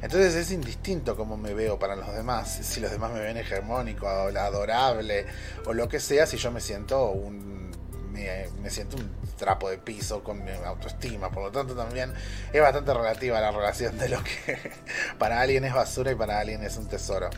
Entonces 0.02 0.34
es 0.34 0.50
indistinto 0.50 1.16
cómo 1.16 1.36
me 1.36 1.54
veo 1.54 1.78
para 1.78 1.94
los 1.94 2.14
demás, 2.14 2.60
si 2.62 2.80
los 2.80 2.90
demás 2.90 3.12
me 3.12 3.20
ven 3.20 3.36
hegemónico, 3.36 4.08
adorable 4.08 5.26
o 5.66 5.74
lo 5.74 5.88
que 5.88 6.00
sea, 6.00 6.26
si 6.26 6.36
yo 6.36 6.50
me 6.50 6.60
siento 6.60 7.10
un 7.10 7.70
me, 8.10 8.70
siento 8.70 8.96
un 8.96 9.10
trapo 9.36 9.70
de 9.70 9.78
piso 9.78 10.22
con 10.22 10.44
mi 10.44 10.50
autoestima, 10.50 11.30
por 11.30 11.44
lo 11.44 11.50
tanto 11.50 11.74
también 11.74 12.12
es 12.52 12.60
bastante 12.60 12.92
relativa 12.92 13.40
la 13.40 13.50
relación 13.50 13.96
de 13.98 14.08
lo 14.08 14.22
que 14.22 14.58
para 15.18 15.40
alguien 15.40 15.64
es 15.64 15.72
basura 15.72 16.12
y 16.12 16.14
para 16.14 16.38
alguien 16.38 16.62
es 16.62 16.76
un 16.76 16.86
tesoro. 16.86 17.30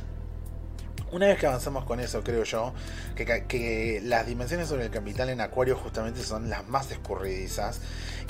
Una 1.13 1.27
vez 1.27 1.39
que 1.39 1.47
avanzamos 1.47 1.85
con 1.85 2.01
eso, 2.01 2.25
creo 2.25 2.43
yo, 2.43 2.73
que, 3.15 3.27
que, 3.47 4.01
las 4.03 4.27
dimensiones 4.27 4.67
sobre 4.67 4.85
el 4.85 4.91
capital 4.91 5.29
en 5.29 5.43
Acuario 5.43 5.77
justamente 5.77 6.23
son 6.23 6.49
las 6.49 6.67
más 6.69 6.91
escurridizas. 6.91 7.81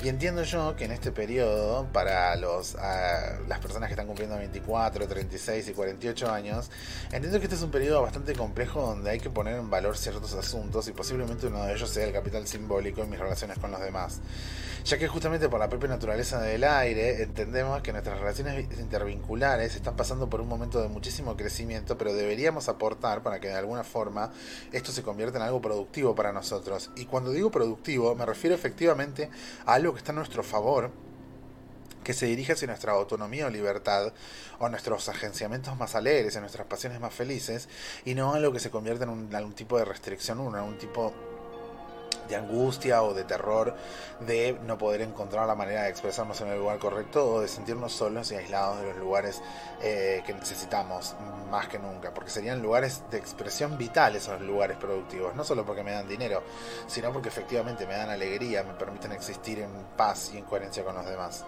Y 0.03 0.09
entiendo 0.09 0.43
yo 0.43 0.75
que 0.75 0.83
en 0.83 0.91
este 0.91 1.13
periodo, 1.13 1.87
para 1.93 2.35
los, 2.35 2.75
ah, 2.75 3.37
las 3.47 3.59
personas 3.59 3.87
que 3.87 3.93
están 3.93 4.05
cumpliendo 4.05 4.35
24, 4.35 5.07
36 5.07 5.69
y 5.69 5.71
48 5.71 6.29
años, 6.29 6.71
entiendo 7.13 7.39
que 7.39 7.45
este 7.45 7.55
es 7.55 7.61
un 7.61 7.71
periodo 7.71 8.01
bastante 8.01 8.33
complejo 8.33 8.81
donde 8.81 9.11
hay 9.11 9.19
que 9.21 9.29
poner 9.29 9.55
en 9.55 9.69
valor 9.69 9.97
ciertos 9.97 10.33
asuntos 10.33 10.85
y 10.89 10.91
posiblemente 10.91 11.47
uno 11.47 11.63
de 11.63 11.75
ellos 11.75 11.89
sea 11.89 12.05
el 12.05 12.11
capital 12.11 12.45
simbólico 12.47 13.01
en 13.01 13.09
mis 13.09 13.19
relaciones 13.19 13.59
con 13.59 13.71
los 13.71 13.79
demás 13.79 14.19
ya 14.83 14.97
que 14.97 15.07
justamente 15.07 15.47
por 15.47 15.59
la 15.59 15.69
propia 15.69 15.87
naturaleza 15.87 16.41
del 16.41 16.63
aire 16.63 17.23
entendemos 17.23 17.81
que 17.81 17.93
nuestras 17.93 18.19
relaciones 18.19 18.67
intervinculares 18.79 19.75
están 19.75 19.95
pasando 19.95 20.29
por 20.29 20.41
un 20.41 20.49
momento 20.49 20.81
de 20.81 20.89
muchísimo 20.89 21.37
crecimiento, 21.37 21.97
pero 21.97 22.13
deberíamos 22.13 22.67
aportar 22.73 23.23
para 23.23 23.39
que 23.39 23.47
de 23.47 23.55
alguna 23.55 23.83
forma 23.83 24.31
esto 24.71 24.91
se 24.91 25.03
convierta 25.03 25.37
en 25.37 25.43
algo 25.43 25.61
productivo 25.61 26.15
para 26.15 26.31
nosotros. 26.31 26.91
Y 26.95 27.05
cuando 27.05 27.31
digo 27.31 27.51
productivo 27.51 28.15
me 28.15 28.25
refiero 28.25 28.55
efectivamente 28.55 29.29
a 29.65 29.73
algo 29.73 29.93
que 29.93 29.99
está 29.99 30.11
a 30.11 30.15
nuestro 30.15 30.43
favor 30.43 30.91
que 32.03 32.13
se 32.13 32.25
dirige 32.25 32.53
hacia 32.53 32.67
nuestra 32.67 32.91
autonomía 32.91 33.47
o 33.47 33.49
libertad, 33.49 34.13
o 34.59 34.69
nuestros 34.69 35.09
agenciamientos 35.09 35.77
más 35.77 35.95
alegres, 35.95 36.35
en 36.35 36.41
nuestras 36.41 36.67
pasiones 36.67 36.99
más 36.99 37.13
felices, 37.13 37.69
y 38.05 38.13
no 38.13 38.33
a 38.33 38.35
algo 38.35 38.51
que 38.51 38.59
se 38.59 38.69
convierta 38.69 39.05
en 39.05 39.09
un, 39.09 39.33
algún 39.33 39.53
tipo 39.53 39.77
de 39.77 39.85
restricción, 39.85 40.39
en 40.45 40.55
algún 40.55 40.77
tipo 40.77 41.13
de 42.27 42.35
angustia 42.35 43.03
o 43.03 43.13
de 43.13 43.23
terror 43.23 43.75
de 44.19 44.57
no 44.65 44.77
poder 44.77 45.01
encontrar 45.01 45.47
la 45.47 45.55
manera 45.55 45.83
de 45.83 45.89
expresarnos 45.89 46.39
en 46.41 46.49
el 46.49 46.59
lugar 46.59 46.79
correcto 46.79 47.25
o 47.25 47.41
de 47.41 47.47
sentirnos 47.47 47.93
solos 47.93 48.31
y 48.31 48.35
aislados 48.35 48.79
de 48.79 48.87
los 48.87 48.97
lugares 48.97 49.41
eh, 49.81 50.23
que 50.25 50.33
necesitamos 50.33 51.15
más 51.49 51.67
que 51.67 51.79
nunca, 51.79 52.13
porque 52.13 52.29
serían 52.29 52.61
lugares 52.61 53.03
de 53.11 53.17
expresión 53.17 53.77
vital 53.77 54.15
esos 54.15 54.39
lugares 54.41 54.77
productivos, 54.77 55.35
no 55.35 55.43
solo 55.43 55.65
porque 55.65 55.83
me 55.83 55.91
dan 55.91 56.07
dinero, 56.07 56.43
sino 56.87 57.11
porque 57.11 57.29
efectivamente 57.29 57.85
me 57.85 57.95
dan 57.95 58.09
alegría, 58.09 58.63
me 58.63 58.73
permiten 58.73 59.11
existir 59.11 59.59
en 59.59 59.71
paz 59.97 60.31
y 60.33 60.37
en 60.37 60.45
coherencia 60.45 60.83
con 60.83 60.95
los 60.95 61.05
demás. 61.05 61.45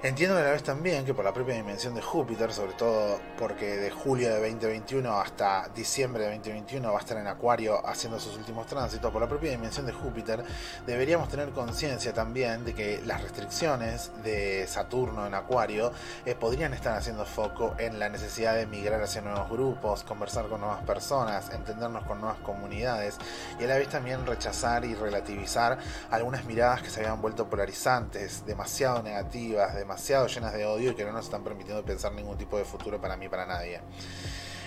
Entiendo 0.00 0.38
a 0.38 0.42
la 0.42 0.52
vez 0.52 0.62
también 0.62 1.04
que 1.04 1.12
por 1.12 1.24
la 1.24 1.34
propia 1.34 1.56
dimensión 1.56 1.92
de 1.92 2.00
Júpiter, 2.00 2.52
sobre 2.52 2.74
todo 2.74 3.18
porque 3.36 3.66
de 3.78 3.90
julio 3.90 4.28
de 4.28 4.48
2021 4.48 5.12
hasta 5.12 5.68
diciembre 5.74 6.22
de 6.22 6.36
2021 6.36 6.92
va 6.92 6.98
a 6.98 7.00
estar 7.00 7.16
en 7.18 7.26
Acuario 7.26 7.84
haciendo 7.84 8.20
sus 8.20 8.36
últimos 8.36 8.68
tránsitos, 8.68 9.10
por 9.10 9.20
la 9.20 9.28
propia 9.28 9.50
dimensión 9.50 9.86
de 9.86 9.92
Júpiter 9.92 10.44
deberíamos 10.86 11.28
tener 11.28 11.50
conciencia 11.50 12.14
también 12.14 12.64
de 12.64 12.76
que 12.76 13.02
las 13.06 13.22
restricciones 13.22 14.12
de 14.22 14.68
Saturno 14.68 15.26
en 15.26 15.34
Acuario 15.34 15.90
eh, 16.24 16.36
podrían 16.36 16.74
estar 16.74 16.96
haciendo 16.96 17.26
foco 17.26 17.74
en 17.78 17.98
la 17.98 18.08
necesidad 18.08 18.54
de 18.54 18.66
migrar 18.66 19.02
hacia 19.02 19.20
nuevos 19.20 19.50
grupos, 19.50 20.04
conversar 20.04 20.46
con 20.46 20.60
nuevas 20.60 20.84
personas, 20.84 21.50
entendernos 21.50 22.04
con 22.04 22.20
nuevas 22.20 22.38
comunidades 22.42 23.18
y 23.58 23.64
a 23.64 23.66
la 23.66 23.74
vez 23.74 23.88
también 23.88 24.24
rechazar 24.24 24.84
y 24.84 24.94
relativizar 24.94 25.76
algunas 26.12 26.44
miradas 26.44 26.82
que 26.82 26.90
se 26.90 27.00
habían 27.00 27.20
vuelto 27.20 27.50
polarizantes, 27.50 28.46
demasiado 28.46 29.02
negativas, 29.02 29.74
demasiado 29.74 29.87
llenas 29.96 30.52
de 30.52 30.66
odio 30.66 30.92
y 30.92 30.94
que 30.94 31.04
no 31.04 31.12
nos 31.12 31.24
están 31.24 31.42
permitiendo 31.42 31.84
pensar 31.84 32.12
ningún 32.12 32.36
tipo 32.36 32.58
de 32.58 32.64
futuro 32.64 33.00
para 33.00 33.16
mí, 33.16 33.28
para 33.28 33.46
nadie. 33.46 33.80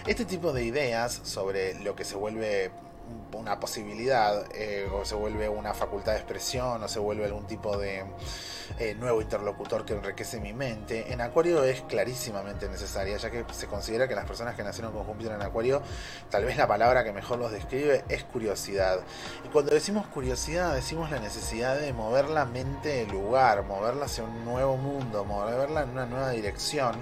Este 0.08 0.26
tipo 0.26 0.52
de 0.52 0.64
ideas 0.64 1.22
sobre 1.24 1.76
lo 1.80 1.96
que 1.96 2.04
se 2.04 2.16
vuelve 2.16 2.72
una 3.34 3.60
posibilidad 3.60 4.46
eh, 4.54 4.88
o 4.94 5.06
se 5.06 5.16
vuelve 5.16 5.50
una 5.50 5.74
facultad 5.74 6.14
de 6.14 6.20
expresión 6.20 6.84
o 6.84 6.88
se 6.88 7.00
vuelve 7.00 7.26
algún 7.26 7.48
tipo 7.48 7.78
de 7.78 8.04
eh, 8.80 8.96
nuevo 8.96 9.22
interlocutor 9.22 9.86
que 9.86 9.94
enriquece 9.94 10.40
mi 10.40 10.54
mente, 10.54 11.12
en 11.12 11.22
Acuario 11.22 11.64
es 11.64 11.82
clarísimamente 11.82 12.70
necesaria, 12.70 13.18
ya 13.18 13.30
que 13.30 13.46
se 13.52 13.68
considera 13.68 14.08
que 14.08 14.16
las 14.16 14.26
personas 14.26 14.56
que 14.56 14.64
nacieron 14.64 14.94
con 14.94 15.04
Júpiter 15.04 15.34
en 15.34 15.42
Acuario, 15.42 15.82
tal 16.30 16.46
vez 16.46 16.58
la 16.58 16.68
palabra 16.68 17.04
que 17.04 17.12
mejor 17.12 17.40
los 17.40 17.52
describe 17.52 18.04
es 18.10 18.24
curiosidad. 18.24 19.00
Y 19.46 19.50
cuando 19.50 19.74
decimos 19.74 20.08
curiosidad, 20.08 20.74
decimos 20.74 21.12
la 21.12 21.20
necesidad 21.20 21.78
de 21.80 21.92
mover 21.94 22.30
la 22.30 22.46
mente 22.46 22.90
del 22.90 23.10
lugar, 23.10 23.64
moverla 23.64 24.06
hacia 24.06 24.24
un 24.24 24.46
nuevo 24.46 24.78
mundo, 24.78 25.26
moverla 25.26 25.84
en 25.84 25.90
una 25.90 26.06
nueva 26.06 26.32
dirección 26.32 26.96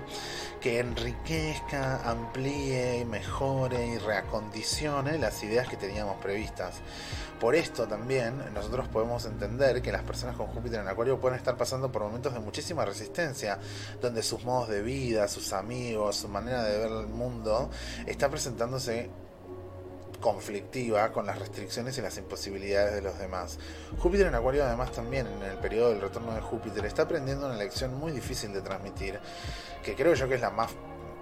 que 0.60 0.80
enriquezca, 0.80 2.10
amplíe, 2.10 3.06
mejore 3.06 3.88
y 3.88 3.98
reacondicione 3.98 5.18
las 5.18 5.42
ideas 5.44 5.68
que 5.68 5.78
teníamos 5.78 6.18
previstas. 6.18 6.76
Por 7.40 7.56
esto 7.56 7.88
también 7.88 8.54
nosotros 8.54 8.88
podemos 8.90 9.26
entender 9.26 9.82
que 9.82 9.92
las 9.92 10.04
personas 10.04 10.36
con 10.36 10.48
Júpiter 10.48 10.82
en 10.82 10.88
Acuario 10.90 11.20
pueden 11.20 11.38
estar 11.38 11.56
pasando 11.56 11.92
por 11.92 12.04
momentos 12.04 12.34
de 12.34 12.42
muchísima 12.42 12.84
resistencia, 12.84 13.60
donde 14.02 14.22
sus 14.22 14.44
modos 14.44 14.68
de 14.68 14.82
vida, 14.82 15.28
sus 15.30 15.54
amigos, 15.54 16.18
su 16.18 16.28
manera 16.28 16.64
de 16.64 16.78
ver 16.78 16.92
el 16.92 17.08
mundo 17.08 17.70
está 18.06 18.30
presentándose 18.30 19.10
conflictiva 20.20 21.12
con 21.12 21.26
las 21.26 21.40
restricciones 21.40 21.98
y 21.98 22.02
las 22.02 22.18
imposibilidades 22.18 22.94
de 22.94 23.02
los 23.02 23.18
demás. 23.18 23.58
Júpiter 23.98 24.28
en 24.28 24.36
Acuario 24.36 24.64
además 24.64 24.92
también 24.92 25.28
en 25.28 25.44
el 25.44 25.58
periodo 25.58 25.90
del 25.90 26.02
retorno 26.02 26.34
de 26.34 26.42
Júpiter 26.42 26.86
está 26.86 27.04
aprendiendo 27.04 27.46
una 27.46 27.56
lección 27.56 27.94
muy 27.96 28.12
difícil 28.12 28.54
de 28.54 28.62
transmitir, 28.62 29.20
que 29.84 29.96
creo 29.96 30.14
yo 30.14 30.28
que 30.28 30.36
es 30.36 30.42
la 30.42 30.50
más 30.50 30.72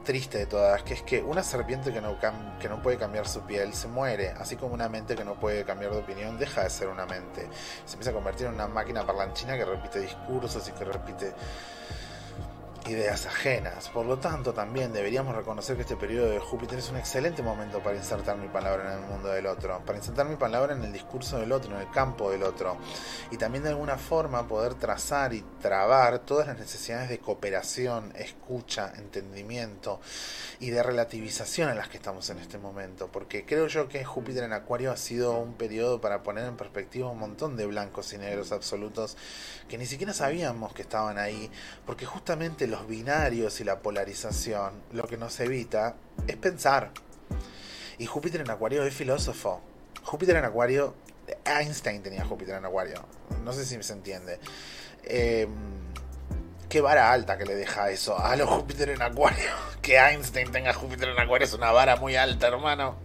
triste 0.08 0.38
de 0.38 0.46
todas, 0.46 0.84
que 0.84 0.94
es 0.94 1.02
que 1.02 1.22
una 1.22 1.44
serpiente 1.44 1.92
que 1.92 2.00
no, 2.00 2.18
que 2.62 2.70
no 2.70 2.82
puede 2.82 2.98
cambiar 2.98 3.28
su 3.28 3.42
piel 3.42 3.74
se 3.74 3.90
muere, 3.90 4.30
así 4.30 4.56
como 4.56 4.74
una 4.74 4.88
mente 4.88 5.16
que 5.16 5.26
no 5.26 5.36
puede 5.36 5.66
cambiar 5.66 5.92
de 5.92 5.98
opinión 5.98 6.40
deja 6.40 6.64
de 6.64 6.70
ser 6.70 6.88
una 6.88 7.06
mente. 7.06 7.50
Se 7.86 7.96
empieza 7.96 8.12
a 8.12 8.14
convertir 8.14 8.48
en 8.48 8.54
una 8.54 8.68
máquina 8.68 9.06
parlanchina 9.06 9.58
que 9.58 9.66
repite 9.66 10.00
discursos 10.00 10.66
y 10.70 10.72
que 10.72 10.86
repite 10.86 11.34
ideas 12.90 13.26
ajenas. 13.26 13.90
Por 13.90 14.06
lo 14.06 14.20
tanto, 14.20 14.54
también 14.54 14.94
deberíamos 14.94 15.36
reconocer 15.36 15.76
que 15.76 15.84
este 15.84 15.96
periodo 15.96 16.30
de 16.30 16.40
Júpiter 16.40 16.80
es 16.80 16.90
un 16.90 16.98
excelente 16.98 17.42
momento 17.42 17.82
para 17.82 17.96
insertar 17.96 18.38
mi 18.38 18.48
palabra 18.48 18.94
en 18.94 19.04
el 19.04 19.10
mundo 19.10 19.30
del 19.30 19.46
otro, 19.48 19.82
para 19.86 19.98
insertar 19.98 20.28
mi 20.28 20.36
palabra 20.36 20.74
en 20.74 20.84
el 20.84 20.94
discurso 20.94 21.40
del 21.40 21.52
otro, 21.52 21.76
en 21.76 21.82
el 21.82 21.92
campo 21.92 22.32
del 22.32 22.44
otro, 22.44 22.78
y 23.32 23.38
también 23.38 23.64
de 23.64 23.70
alguna 23.70 23.98
forma 23.98 24.48
poder 24.48 24.76
trazar 24.76 25.34
y 25.34 25.44
trabar 25.62 26.20
todas 26.20 26.48
las 26.48 26.58
necesidades 26.60 27.10
de 27.10 27.20
cooperación, 27.20 28.14
escucha, 28.16 28.94
entendimiento 28.98 30.00
y 30.60 30.70
de 30.70 30.84
relativización 30.84 31.70
en 31.70 31.78
las 31.78 31.90
que 31.90 31.98
estamos 31.98 32.30
en 32.30 32.40
este 32.40 32.58
momento, 32.58 33.10
porque 33.12 33.46
creo 33.46 33.68
yo 33.68 33.88
que 33.88 34.06
Júpiter 34.06 34.44
en 34.44 34.54
Acuario 34.54 34.92
ha 34.92 34.98
sido 34.98 35.38
un 35.38 35.54
periodo 35.54 36.02
para 36.02 36.24
poner 36.24 36.46
en 36.46 36.58
perspectiva 36.58 37.10
un 37.10 37.20
montón 37.20 37.58
de 37.58 37.66
blancos 37.66 38.14
y 38.14 38.18
negros 38.18 38.52
absolutos 38.52 39.18
que 39.68 39.78
ni 39.78 39.86
siquiera 39.86 40.14
sabíamos 40.14 40.74
que 40.74 40.82
estaban 40.82 41.18
ahí, 41.18 41.52
porque 41.86 42.06
justamente 42.06 42.68
binarios 42.86 43.62
y 43.62 43.64
la 43.64 43.80
polarización 43.80 44.74
lo 44.92 45.08
que 45.08 45.16
nos 45.18 45.40
evita 45.40 45.96
es 46.28 46.36
pensar. 46.36 46.92
Y 47.98 48.06
Júpiter 48.06 48.42
en 48.42 48.50
Acuario 48.50 48.84
es 48.84 48.94
filósofo. 48.94 49.62
Júpiter 50.04 50.36
en 50.36 50.46
Acuario, 50.46 50.94
Einstein 51.46 52.04
tenía 52.04 52.26
Júpiter 52.26 52.56
en 52.56 52.66
Acuario, 52.66 53.04
no 53.44 53.54
sé 53.54 53.66
si 53.66 53.82
se 53.82 53.94
entiende. 53.94 54.40
Eh, 55.04 55.48
qué 56.70 56.82
vara 56.82 57.12
alta 57.12 57.38
que 57.38 57.46
le 57.46 57.56
deja 57.56 57.90
eso 57.90 58.20
a 58.20 58.36
los 58.36 58.50
Júpiter 58.50 58.90
en 58.90 59.02
Acuario. 59.02 59.52
Que 59.82 59.98
Einstein 59.98 60.52
tenga 60.52 60.74
Júpiter 60.74 61.10
en 61.10 61.20
Acuario 61.20 61.46
es 61.46 61.54
una 61.54 61.72
vara 61.72 61.96
muy 61.96 62.18
alta, 62.18 62.48
hermano. 62.48 62.98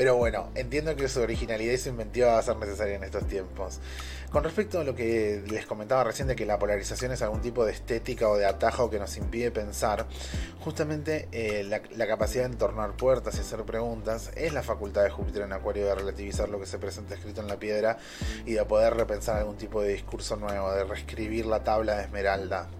Pero 0.00 0.16
bueno, 0.16 0.48
entiendo 0.54 0.96
que 0.96 1.10
su 1.10 1.20
originalidad 1.20 1.74
y 1.74 1.76
su 1.76 1.90
inventiva 1.90 2.28
va 2.28 2.38
a 2.38 2.42
ser 2.42 2.56
necesaria 2.56 2.96
en 2.96 3.04
estos 3.04 3.28
tiempos. 3.28 3.80
Con 4.30 4.42
respecto 4.42 4.80
a 4.80 4.84
lo 4.84 4.94
que 4.94 5.44
les 5.46 5.66
comentaba 5.66 6.04
recién 6.04 6.26
de 6.26 6.34
que 6.34 6.46
la 6.46 6.58
polarización 6.58 7.12
es 7.12 7.20
algún 7.20 7.42
tipo 7.42 7.66
de 7.66 7.72
estética 7.72 8.26
o 8.26 8.38
de 8.38 8.46
atajo 8.46 8.88
que 8.88 8.98
nos 8.98 9.18
impide 9.18 9.50
pensar, 9.50 10.06
justamente 10.60 11.28
eh, 11.32 11.64
la, 11.64 11.82
la, 11.98 12.06
capacidad 12.06 12.44
de 12.44 12.52
entornar 12.52 12.96
puertas 12.96 13.36
y 13.36 13.40
hacer 13.40 13.62
preguntas 13.64 14.30
es 14.36 14.54
la 14.54 14.62
facultad 14.62 15.04
de 15.04 15.10
Júpiter 15.10 15.42
en 15.42 15.52
Acuario 15.52 15.84
de 15.84 15.94
relativizar 15.94 16.48
lo 16.48 16.58
que 16.58 16.64
se 16.64 16.78
presenta 16.78 17.14
escrito 17.14 17.42
en 17.42 17.48
la 17.48 17.58
piedra 17.58 17.98
y 18.46 18.52
de 18.52 18.64
poder 18.64 18.94
repensar 18.94 19.36
algún 19.36 19.58
tipo 19.58 19.82
de 19.82 19.92
discurso 19.92 20.34
nuevo, 20.36 20.72
de 20.72 20.84
reescribir 20.84 21.44
la 21.44 21.62
tabla 21.62 21.96
de 21.96 22.04
Esmeralda. 22.04 22.70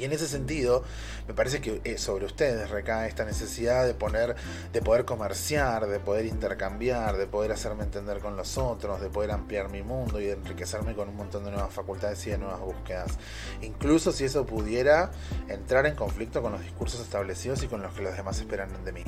Y 0.00 0.06
en 0.06 0.12
ese 0.12 0.26
sentido, 0.26 0.82
me 1.28 1.34
parece 1.34 1.60
que 1.60 1.82
eh, 1.84 1.98
sobre 1.98 2.24
ustedes 2.24 2.70
recae 2.70 3.06
esta 3.06 3.26
necesidad 3.26 3.86
de 3.86 3.92
poner, 3.92 4.34
de 4.72 4.80
poder 4.80 5.04
comerciar, 5.04 5.86
de 5.86 6.00
poder 6.00 6.24
intercambiar, 6.24 7.18
de 7.18 7.26
poder 7.26 7.52
hacerme 7.52 7.84
entender 7.84 8.20
con 8.20 8.34
los 8.34 8.56
otros, 8.56 9.02
de 9.02 9.10
poder 9.10 9.30
ampliar 9.30 9.68
mi 9.68 9.82
mundo 9.82 10.18
y 10.18 10.24
de 10.24 10.32
enriquecerme 10.32 10.94
con 10.94 11.10
un 11.10 11.16
montón 11.16 11.44
de 11.44 11.50
nuevas 11.50 11.72
facultades 11.74 12.26
y 12.26 12.30
de 12.30 12.38
nuevas 12.38 12.60
búsquedas. 12.60 13.18
Incluso 13.60 14.10
si 14.10 14.24
eso 14.24 14.46
pudiera 14.46 15.10
entrar 15.48 15.84
en 15.84 15.94
conflicto 15.94 16.40
con 16.40 16.52
los 16.52 16.62
discursos 16.62 17.02
establecidos 17.02 17.62
y 17.62 17.66
con 17.68 17.82
los 17.82 17.92
que 17.92 18.00
los 18.00 18.16
demás 18.16 18.40
esperan 18.40 18.70
de 18.82 18.92
mí. 18.92 19.04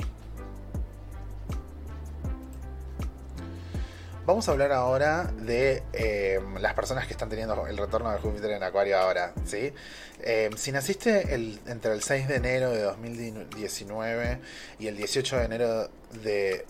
Vamos 4.25 4.47
a 4.47 4.53
hablar 4.53 4.71
ahora 4.71 5.25
de 5.41 5.83
eh, 5.91 6.39
las 6.61 6.73
personas 6.75 7.07
que 7.07 7.11
están 7.11 7.27
teniendo 7.27 7.67
el 7.67 7.77
retorno 7.77 8.09
de 8.09 8.19
Júpiter 8.19 8.51
en 8.51 8.63
Acuario 8.63 8.97
ahora. 8.97 9.33
¿sí? 9.43 9.73
Eh, 10.21 10.49
si 10.55 10.71
naciste 10.71 11.35
el, 11.35 11.59
entre 11.67 11.91
el 11.91 12.01
6 12.01 12.29
de 12.29 12.35
enero 12.37 12.71
de 12.71 12.83
2019 12.83 14.39
y 14.79 14.87
el 14.87 14.95
18 14.95 15.37
de 15.39 15.43
enero 15.43 15.89
de 16.23 16.65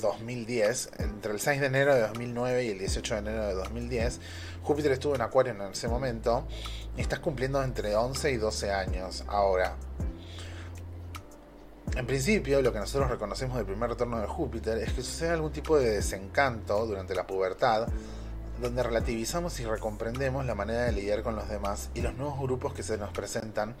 2010, 0.00 0.90
entre 0.98 1.32
el 1.32 1.40
6 1.40 1.60
de 1.60 1.66
enero 1.66 1.92
de 1.92 2.02
2009 2.02 2.64
y 2.64 2.70
el 2.70 2.78
18 2.78 3.14
de 3.14 3.20
enero 3.20 3.46
de 3.48 3.54
2010, 3.54 4.20
Júpiter 4.62 4.92
estuvo 4.92 5.16
en 5.16 5.22
Acuario 5.22 5.54
en 5.54 5.62
ese 5.62 5.88
momento 5.88 6.46
y 6.96 7.00
estás 7.00 7.18
cumpliendo 7.18 7.64
entre 7.64 7.96
11 7.96 8.30
y 8.30 8.36
12 8.36 8.70
años 8.70 9.24
ahora. 9.26 9.74
En 11.96 12.06
principio, 12.06 12.60
lo 12.60 12.74
que 12.74 12.78
nosotros 12.78 13.10
reconocemos 13.10 13.56
del 13.56 13.64
primer 13.64 13.88
retorno 13.88 14.20
de 14.20 14.26
Júpiter 14.26 14.76
es 14.76 14.92
que 14.92 15.00
sucede 15.00 15.30
algún 15.30 15.50
tipo 15.50 15.78
de 15.78 15.92
desencanto 15.92 16.86
durante 16.86 17.14
la 17.14 17.26
pubertad, 17.26 17.88
donde 18.60 18.82
relativizamos 18.82 19.58
y 19.60 19.64
recomprendemos 19.64 20.44
la 20.44 20.54
manera 20.54 20.84
de 20.84 20.92
lidiar 20.92 21.22
con 21.22 21.34
los 21.36 21.48
demás 21.48 21.88
y 21.94 22.02
los 22.02 22.14
nuevos 22.14 22.38
grupos 22.38 22.74
que 22.74 22.82
se 22.82 22.98
nos 22.98 23.12
presentan 23.12 23.74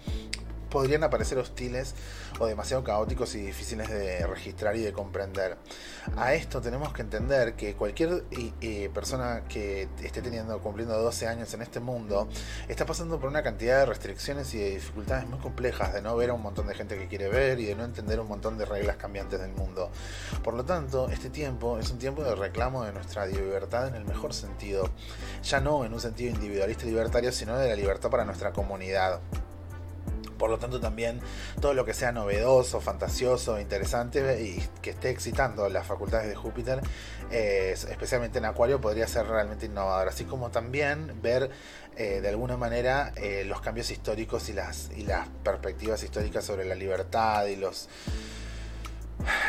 podrían 0.76 1.04
aparecer 1.04 1.38
hostiles 1.38 1.94
o 2.38 2.44
demasiado 2.44 2.84
caóticos 2.84 3.34
y 3.34 3.40
difíciles 3.40 3.88
de 3.88 4.26
registrar 4.26 4.76
y 4.76 4.80
de 4.80 4.92
comprender. 4.92 5.56
A 6.18 6.34
esto 6.34 6.60
tenemos 6.60 6.92
que 6.92 7.00
entender 7.00 7.54
que 7.54 7.74
cualquier 7.74 8.24
persona 8.92 9.44
que 9.48 9.88
esté 10.02 10.20
teniendo 10.20 10.60
cumpliendo 10.60 11.00
12 11.00 11.28
años 11.28 11.54
en 11.54 11.62
este 11.62 11.80
mundo 11.80 12.28
está 12.68 12.84
pasando 12.84 13.18
por 13.18 13.30
una 13.30 13.42
cantidad 13.42 13.78
de 13.78 13.86
restricciones 13.86 14.52
y 14.52 14.58
de 14.58 14.70
dificultades 14.72 15.26
muy 15.26 15.38
complejas 15.38 15.94
de 15.94 16.02
no 16.02 16.14
ver 16.14 16.28
a 16.28 16.34
un 16.34 16.42
montón 16.42 16.66
de 16.66 16.74
gente 16.74 16.98
que 16.98 17.08
quiere 17.08 17.30
ver 17.30 17.58
y 17.58 17.64
de 17.64 17.74
no 17.74 17.84
entender 17.84 18.20
un 18.20 18.28
montón 18.28 18.58
de 18.58 18.66
reglas 18.66 18.98
cambiantes 18.98 19.40
del 19.40 19.52
mundo. 19.52 19.90
Por 20.44 20.52
lo 20.52 20.66
tanto, 20.66 21.08
este 21.08 21.30
tiempo 21.30 21.78
es 21.78 21.90
un 21.90 21.98
tiempo 21.98 22.22
de 22.22 22.34
reclamo 22.34 22.84
de 22.84 22.92
nuestra 22.92 23.24
libertad 23.24 23.88
en 23.88 23.94
el 23.94 24.04
mejor 24.04 24.34
sentido, 24.34 24.90
ya 25.42 25.58
no 25.58 25.86
en 25.86 25.94
un 25.94 26.00
sentido 26.00 26.34
individualista 26.34 26.84
y 26.84 26.90
libertario, 26.90 27.32
sino 27.32 27.56
de 27.56 27.66
la 27.66 27.76
libertad 27.76 28.10
para 28.10 28.26
nuestra 28.26 28.52
comunidad. 28.52 29.20
Por 30.38 30.50
lo 30.50 30.58
tanto, 30.58 30.80
también 30.80 31.20
todo 31.60 31.74
lo 31.74 31.84
que 31.84 31.94
sea 31.94 32.12
novedoso, 32.12 32.80
fantasioso, 32.80 33.58
interesante 33.60 34.42
y 34.42 34.62
que 34.82 34.90
esté 34.90 35.10
excitando 35.10 35.68
las 35.68 35.86
facultades 35.86 36.28
de 36.28 36.34
Júpiter, 36.34 36.80
eh, 37.30 37.72
especialmente 37.72 38.38
en 38.38 38.44
Acuario, 38.44 38.80
podría 38.80 39.06
ser 39.08 39.26
realmente 39.26 39.66
innovador. 39.66 40.08
Así 40.08 40.24
como 40.24 40.50
también 40.50 41.20
ver 41.22 41.50
eh, 41.96 42.20
de 42.20 42.28
alguna 42.28 42.56
manera 42.56 43.12
eh, 43.16 43.44
los 43.46 43.60
cambios 43.60 43.90
históricos 43.90 44.48
y 44.48 44.52
las, 44.52 44.90
y 44.96 45.02
las 45.04 45.28
perspectivas 45.42 46.02
históricas 46.02 46.44
sobre 46.44 46.64
la 46.64 46.74
libertad 46.74 47.46
y 47.46 47.56
los 47.56 47.88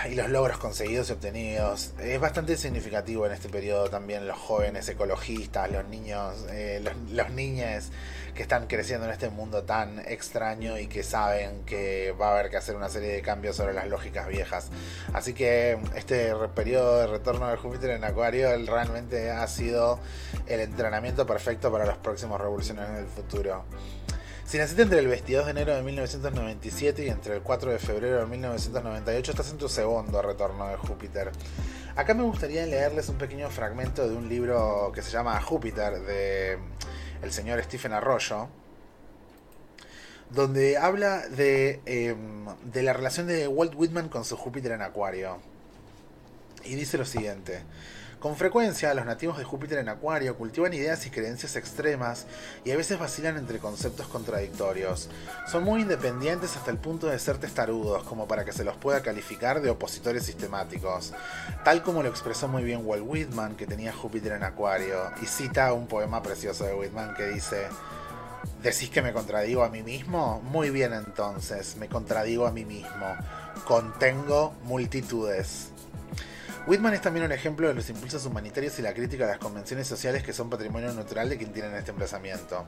y 0.10 0.16
los 0.16 0.30
logros 0.30 0.58
conseguidos 0.58 1.10
y 1.10 1.14
obtenidos. 1.14 1.94
Es 2.00 2.20
bastante 2.20 2.58
significativo 2.58 3.26
en 3.26 3.34
este 3.34 3.50
periodo 3.50 3.90
también 3.90 4.28
los 4.28 4.38
jóvenes 4.38 4.88
ecologistas, 4.90 5.72
los 5.72 5.86
niños, 5.88 6.46
eh, 6.50 6.82
los, 6.84 6.94
los 7.12 7.30
niños 7.32 7.92
que 8.38 8.44
están 8.44 8.68
creciendo 8.68 9.08
en 9.08 9.12
este 9.12 9.30
mundo 9.30 9.64
tan 9.64 10.00
extraño 10.00 10.78
y 10.78 10.88
que 10.88 11.04
saben 11.04 11.64
que 11.66 12.14
va 12.22 12.30
a 12.30 12.34
haber 12.34 12.52
que 12.52 12.58
hacer 12.58 12.76
una 12.76 12.88
serie 12.88 13.10
de 13.10 13.22
cambios 13.22 13.56
sobre 13.56 13.74
las 13.74 13.88
lógicas 13.88 14.28
viejas. 14.28 14.70
Así 15.12 15.34
que 15.34 15.80
este 15.96 16.34
periodo 16.56 17.00
de 17.00 17.08
retorno 17.08 17.48
de 17.50 17.58
Júpiter 17.58 17.90
en 17.90 18.04
Acuario 18.04 18.50
realmente 18.66 19.32
ha 19.32 19.48
sido 19.48 20.00
el 20.46 20.60
entrenamiento 20.60 21.26
perfecto 21.26 21.72
para 21.72 21.86
los 21.86 21.98
próximos 21.98 22.40
revolucionarios 22.40 22.98
del 22.98 23.08
futuro. 23.08 23.66
Si 24.48 24.58
naciste 24.58 24.84
entre 24.84 25.00
el 25.00 25.08
22 25.08 25.44
de 25.44 25.52
enero 25.52 25.76
de 25.76 25.84
1997 25.84 27.06
y 27.06 27.10
entre 27.10 27.36
el 27.36 27.42
4 27.42 27.70
de 27.70 27.80
febrero 27.80 28.22
de 28.22 28.28
1998, 28.28 29.32
estás 29.32 29.52
en 29.52 29.58
tu 29.58 29.68
segundo 29.68 30.22
retorno 30.22 30.70
de 30.70 30.78
Júpiter. 30.78 31.34
Acá 31.98 32.14
me 32.14 32.24
gustaría 32.24 32.66
leerles 32.66 33.10
un 33.10 33.18
pequeño 33.18 33.50
fragmento 33.50 34.08
de 34.08 34.16
un 34.16 34.30
libro 34.30 34.94
que 34.96 35.02
se 35.02 35.12
llama 35.12 35.42
Júpiter 35.42 36.00
de 36.00 36.60
el 37.22 37.34
señor 37.34 37.62
Stephen 37.62 37.92
Arroyo, 37.92 38.48
donde 40.30 40.78
habla 40.78 41.28
de, 41.28 41.82
em, 41.86 42.46
de 42.72 42.84
la 42.84 42.94
relación 42.94 43.28
de 43.28 43.50
Walt 43.50 43.74
Whitman 43.76 44.08
con 44.08 44.24
su 44.24 44.38
Júpiter 44.38 44.72
en 44.72 44.82
Acuario. 44.82 45.40
Y 46.64 46.76
dice 46.76 46.98
lo 46.98 47.04
siguiente. 47.04 47.64
Con 48.20 48.36
frecuencia, 48.36 48.96
los 48.96 49.06
nativos 49.06 49.38
de 49.38 49.44
Júpiter 49.44 49.78
en 49.78 49.90
Acuario 49.90 50.36
cultivan 50.36 50.74
ideas 50.74 51.06
y 51.06 51.12
creencias 51.12 51.56
extremas 51.56 52.26
y 52.66 52.72
a 52.72 52.76
veces 52.76 52.98
vacilan 52.98 53.38
entre 53.38 53.60
conceptos 53.60 54.08
contradictorios. 54.08 55.08
Son 55.46 55.64
muy 55.64 55.82
independientes 55.82 56.56
hasta 56.56 56.72
el 56.72 56.78
punto 56.78 57.06
de 57.08 57.20
ser 57.20 57.38
testarudos, 57.38 58.02
como 58.04 58.28
para 58.28 58.44
que 58.44 58.54
se 58.54 58.64
los 58.64 58.76
pueda 58.76 59.04
calificar 59.04 59.62
de 59.62 59.70
opositores 59.70 60.24
sistemáticos, 60.24 61.14
tal 61.64 61.84
como 61.84 62.02
lo 62.02 62.10
expresó 62.10 62.48
muy 62.48 62.64
bien 62.64 62.82
Walt 62.84 63.04
Whitman, 63.06 63.56
que 63.56 63.68
tenía 63.68 63.94
Júpiter 63.94 64.32
en 64.32 64.44
Acuario, 64.44 65.12
y 65.22 65.28
cita 65.28 65.72
un 65.74 65.86
poema 65.86 66.24
precioso 66.24 66.64
de 66.66 66.74
Whitman 66.74 67.14
que 67.14 67.28
dice... 67.28 67.68
¿Decís 68.64 68.90
que 68.90 69.04
me 69.04 69.14
contradigo 69.14 69.64
a 69.64 69.70
mí 69.70 69.84
mismo? 69.84 70.42
Muy 70.42 70.72
bien 70.72 70.92
entonces, 70.94 71.76
me 71.78 71.88
contradigo 71.88 72.48
a 72.48 72.52
mí 72.52 72.66
mismo. 72.66 73.16
Contengo 73.66 74.54
multitudes. 74.64 75.70
Whitman 76.68 76.94
es 76.96 77.02
también 77.02 77.26
un 77.26 77.32
ejemplo 77.32 77.70
de 77.70 77.74
los 77.74 77.90
impulsos 77.90 78.26
humanitarios 78.26 78.78
y 78.78 78.82
la 78.82 78.94
crítica 78.94 79.26
de 79.26 79.32
las 79.32 79.40
convenciones 79.40 79.88
sociales 79.88 80.22
que 80.22 80.34
son 80.34 80.50
patrimonio 80.50 80.92
natural 80.92 81.30
de 81.30 81.38
quien 81.38 81.54
tienen 81.54 81.74
este 81.76 81.92
emplazamiento. 81.92 82.66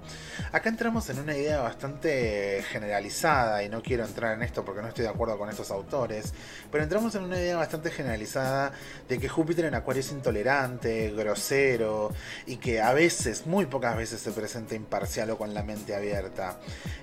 Acá 0.53 0.70
entramos 0.70 1.10
en 1.10 1.20
una 1.20 1.36
idea 1.36 1.60
bastante 1.60 2.63
generalizada, 2.72 3.62
y 3.62 3.68
no 3.68 3.82
quiero 3.82 4.06
entrar 4.06 4.36
en 4.36 4.44
esto 4.44 4.63
porque 4.63 4.82
no 4.82 4.88
estoy 4.88 5.03
de 5.03 5.10
acuerdo 5.10 5.38
con 5.38 5.50
estos 5.50 5.70
autores, 5.70 6.34
pero 6.72 6.82
entramos 6.82 7.13
en 7.15 7.24
una 7.24 7.38
idea 7.38 7.58
bastante 7.58 7.91
generalizada 7.91 8.72
de 9.10 9.20
que 9.20 9.27
Júpiter 9.27 9.65
en 9.65 9.75
Acuario 9.75 10.00
es 10.00 10.12
intolerante, 10.13 11.12
grosero, 11.12 12.13
y 12.46 12.56
que 12.56 12.82
a 12.82 12.94
veces, 12.94 13.48
muy 13.48 13.65
pocas 13.65 13.98
veces, 13.98 14.22
se 14.22 14.32
presenta 14.32 14.75
imparcial 14.75 15.32
o 15.32 15.38
con 15.38 15.53
la 15.53 15.63
mente 15.63 15.94
abierta. 15.94 16.58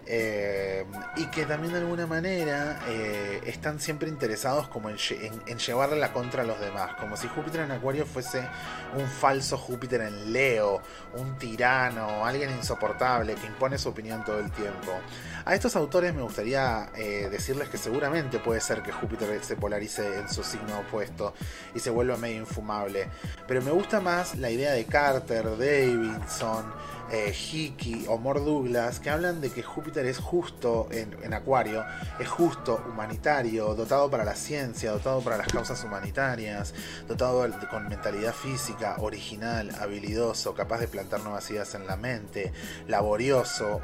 Eh, 0.06 0.86
y 1.16 1.26
que 1.26 1.44
también 1.44 1.74
de 1.74 1.80
alguna 1.80 2.06
manera 2.06 2.80
eh, 2.88 3.42
están 3.44 3.80
siempre 3.80 4.08
interesados 4.08 4.68
como 4.68 4.88
en, 4.88 4.96
en 5.46 5.58
llevarle 5.58 5.96
la 5.98 6.14
contra 6.14 6.40
a 6.42 6.46
los 6.46 6.58
demás 6.58 6.85
como 6.94 7.16
si 7.16 7.28
Júpiter 7.28 7.62
en 7.62 7.72
Acuario 7.72 8.06
fuese 8.06 8.46
un 8.94 9.06
falso 9.06 9.56
Júpiter 9.58 10.02
en 10.02 10.32
Leo, 10.32 10.80
un 11.14 11.36
tirano, 11.38 12.24
alguien 12.24 12.50
insoportable 12.50 13.34
que 13.34 13.46
impone 13.46 13.78
su 13.78 13.88
opinión 13.88 14.24
todo 14.24 14.38
el 14.38 14.50
tiempo. 14.50 14.92
A 15.44 15.54
estos 15.54 15.76
autores 15.76 16.14
me 16.14 16.22
gustaría 16.22 16.90
eh, 16.96 17.28
decirles 17.30 17.68
que 17.68 17.78
seguramente 17.78 18.38
puede 18.38 18.60
ser 18.60 18.82
que 18.82 18.92
Júpiter 18.92 19.42
se 19.44 19.56
polarice 19.56 20.20
en 20.20 20.28
su 20.28 20.42
signo 20.42 20.80
opuesto 20.80 21.34
y 21.74 21.80
se 21.80 21.90
vuelva 21.90 22.16
medio 22.16 22.38
infumable, 22.38 23.08
pero 23.46 23.62
me 23.62 23.70
gusta 23.70 24.00
más 24.00 24.36
la 24.36 24.50
idea 24.50 24.72
de 24.72 24.84
Carter, 24.84 25.44
Davidson, 25.56 26.72
eh, 27.10 27.32
Hickey 27.32 28.06
o 28.08 28.18
More 28.18 28.40
Douglas, 28.40 28.98
que 29.00 29.10
hablan 29.10 29.40
de 29.40 29.50
que 29.50 29.62
Júpiter 29.62 30.06
es 30.06 30.18
justo 30.18 30.88
en, 30.90 31.32
Acuario, 31.32 31.84
es 32.18 32.28
justo, 32.28 32.82
humanitario, 32.88 33.74
dotado 33.74 34.10
para 34.10 34.24
la 34.24 34.34
ciencia, 34.34 34.90
dotado 34.90 35.20
para 35.20 35.36
las 35.36 35.48
causas 35.48 35.82
humanitarias, 35.84 36.74
dotado 37.06 37.46
con 37.70 37.88
mentalidad 37.88 38.32
física, 38.32 38.96
original, 38.98 39.70
habilidoso, 39.80 40.54
capaz 40.54 40.78
de 40.78 40.88
plantar 40.88 41.20
nuevas 41.20 41.50
ideas 41.50 41.74
en 41.74 41.86
la 41.86 41.96
mente, 41.96 42.52
laborioso, 42.88 43.80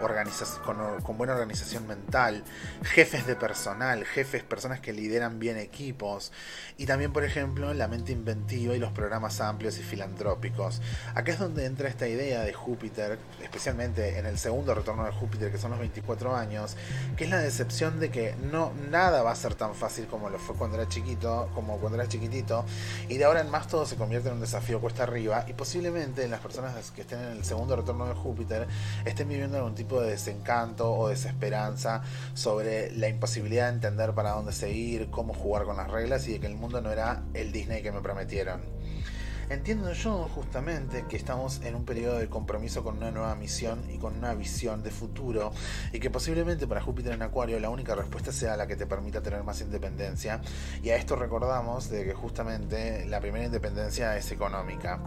con, 0.65 1.03
con 1.03 1.19
buena 1.19 1.35
organización 1.35 1.87
mental, 1.87 2.43
jefes 2.83 3.27
de 3.27 3.37
personal, 3.37 4.05
jefes, 4.05 4.43
personas 4.43 4.81
que 4.81 4.93
lideran 4.93 5.39
bien 5.39 5.59
equipos, 5.59 6.33
y 6.79 6.87
también, 6.87 7.13
por 7.13 7.25
ejemplo, 7.25 7.73
la 7.75 7.87
mente 7.87 8.13
inventiva 8.13 8.75
y 8.75 8.79
los 8.79 8.93
programas 8.93 9.41
amplios 9.41 9.79
y 9.79 9.83
filantrópicos. 9.83 10.81
Acá 11.15 11.33
es 11.33 11.39
donde 11.39 11.67
entra 11.67 11.89
esta 11.89 12.09
idea 12.09 12.43
de 12.43 12.53
Júpiter 12.53 13.12
especialmente 13.43 14.19
en 14.19 14.27
el 14.27 14.39
segundo 14.39 14.75
retorno 14.75 15.05
de 15.05 15.13
Júpiter, 15.13 15.51
que 15.51 15.59
son 15.59 15.71
los 15.71 15.81
24 15.81 16.35
años, 16.37 16.77
que 17.17 17.25
es 17.25 17.31
la 17.31 17.39
decepción 17.39 18.01
de 18.01 18.11
que 18.11 18.35
no 18.51 18.73
nada 18.91 19.23
va 19.23 19.33
a 19.33 19.37
ser 19.37 19.55
tan 19.55 19.75
fácil 19.75 20.07
como 20.07 20.31
lo 20.31 20.39
fue 20.39 20.55
cuando 20.57 20.77
era 20.79 20.89
chiquito, 20.89 21.51
como 21.55 21.79
cuando 21.79 21.99
era 21.99 22.09
chiquitito, 22.09 22.65
y 23.09 23.17
de 23.19 23.25
ahora 23.25 23.41
en 23.41 23.51
más 23.51 23.69
todo 23.69 23.87
se 23.87 23.97
convierte 23.97 24.29
en 24.29 24.35
un 24.35 24.41
desafío 24.41 24.81
cuesta 24.81 25.05
arriba, 25.05 25.45
y 25.49 25.53
posiblemente 25.53 26.27
las 26.29 26.41
personas 26.41 26.91
que 26.91 27.03
estén 27.03 27.21
en 27.21 27.33
el 27.33 27.45
segundo 27.45 27.77
retorno 27.77 28.07
de 28.07 28.15
Júpiter 28.15 28.67
estén 29.05 29.29
viviendo 29.29 29.57
algún 29.57 29.75
tipo 29.75 30.01
de 30.01 30.11
desencanto 30.11 30.93
o 30.93 31.09
desesperanza 31.09 32.03
sobre 32.35 32.91
la 32.93 33.09
imposibilidad 33.09 33.69
de 33.69 33.75
entender 33.75 34.13
para 34.15 34.31
dónde 34.33 34.53
seguir, 34.53 35.11
cómo 35.11 35.35
jugar 35.35 35.65
con 35.65 35.77
las 35.77 35.91
reglas 35.91 36.27
y 36.29 36.33
de 36.33 36.41
que 36.41 36.47
el 36.47 36.55
mundo 36.55 36.81
no 36.81 36.91
era 36.91 37.23
el 37.35 37.53
Disney 37.53 37.83
que 37.83 37.93
me 37.93 38.01
prometieron. 38.01 38.63
Entiendo 39.53 39.93
yo 39.93 40.31
justamente 40.35 41.05
que 41.07 41.19
estamos 41.19 41.61
en 41.63 41.75
un 41.75 41.85
periodo 41.85 42.17
de 42.19 42.27
compromiso 42.31 42.83
con 42.83 42.97
una 42.97 43.11
nueva 43.11 43.35
misión 43.35 43.85
y 43.91 43.99
con 43.99 44.17
una 44.17 44.33
visión 44.33 44.83
de 44.83 44.91
futuro 44.91 45.53
y 45.93 46.01
que 46.01 46.09
posiblemente 46.09 46.67
para 46.67 46.81
Júpiter 46.81 47.13
en 47.13 47.21
Acuario 47.21 47.61
la 47.61 47.69
única 47.69 47.95
respuesta 47.95 48.33
sea 48.33 48.57
la 48.57 48.67
que 48.67 48.77
te 48.77 48.87
permita 48.87 49.21
tener 49.21 49.45
más 49.45 49.61
independencia 49.61 50.41
y 50.83 50.89
a 50.89 50.97
esto 50.97 51.17
recordamos 51.17 51.91
de 51.91 52.03
que 52.03 52.15
justamente 52.15 53.05
la 53.05 53.21
primera 53.21 53.45
independencia 53.45 54.17
es 54.17 54.33
económica 54.33 55.03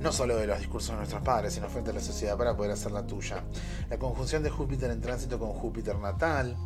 no 0.00 0.10
solo 0.10 0.38
de 0.38 0.46
los 0.46 0.58
discursos 0.58 0.92
de 0.92 0.96
nuestros 0.96 1.20
padres, 1.20 1.52
sino 1.52 1.68
frente 1.68 1.90
a 1.90 1.94
la 1.94 2.00
sociedad 2.00 2.36
para 2.36 2.56
poder 2.56 2.72
hacer 2.72 2.92
la 2.92 3.06
tuya. 3.06 3.44
La 3.88 3.98
conjunción 3.98 4.42
de 4.42 4.50
Júpiter 4.50 4.90
en 4.90 5.00
tránsito 5.00 5.38
con 5.38 5.50
Júpiter 5.50 5.96
natal, 5.98 6.56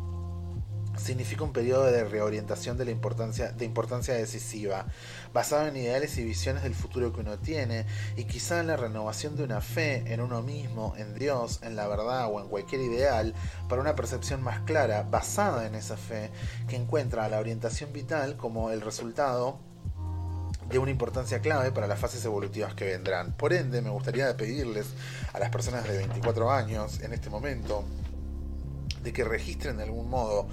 significa 0.97 1.43
un 1.43 1.53
periodo 1.53 1.85
de 1.85 2.03
reorientación 2.03 2.77
de 2.77 2.85
la 2.85 2.91
importancia, 2.91 3.51
de 3.51 3.65
importancia 3.65 4.13
decisiva, 4.13 4.85
basado 5.33 5.67
en 5.67 5.77
ideales 5.77 6.17
y 6.17 6.23
visiones 6.23 6.63
del 6.63 6.75
futuro 6.75 7.13
que 7.13 7.21
uno 7.21 7.39
tiene, 7.39 7.85
y 8.15 8.25
quizá 8.25 8.59
en 8.59 8.67
la 8.67 8.77
renovación 8.77 9.35
de 9.35 9.43
una 9.43 9.61
fe 9.61 10.03
en 10.07 10.21
uno 10.21 10.41
mismo, 10.41 10.93
en 10.97 11.13
Dios, 11.15 11.59
en 11.63 11.75
la 11.75 11.87
verdad 11.87 12.27
o 12.31 12.41
en 12.41 12.47
cualquier 12.47 12.81
ideal, 12.81 13.33
para 13.69 13.81
una 13.81 13.95
percepción 13.95 14.41
más 14.41 14.61
clara, 14.61 15.03
basada 15.03 15.65
en 15.65 15.75
esa 15.75 15.97
fe, 15.97 16.29
que 16.67 16.75
encuentra 16.75 17.27
la 17.29 17.39
orientación 17.39 17.93
vital 17.93 18.37
como 18.37 18.71
el 18.71 18.81
resultado 18.81 19.59
de 20.71 20.79
una 20.79 20.91
importancia 20.91 21.41
clave 21.41 21.71
para 21.71 21.87
las 21.87 21.99
fases 21.99 22.23
evolutivas 22.23 22.73
que 22.73 22.85
vendrán. 22.85 23.33
Por 23.33 23.53
ende, 23.53 23.81
me 23.81 23.89
gustaría 23.89 24.35
pedirles 24.37 24.87
a 25.33 25.39
las 25.39 25.49
personas 25.49 25.83
de 25.83 25.97
24 25.97 26.49
años 26.51 27.01
en 27.01 27.13
este 27.13 27.29
momento, 27.29 27.83
de 29.03 29.13
que 29.13 29.23
registren 29.23 29.77
de 29.77 29.83
algún 29.83 30.09
modo 30.09 30.47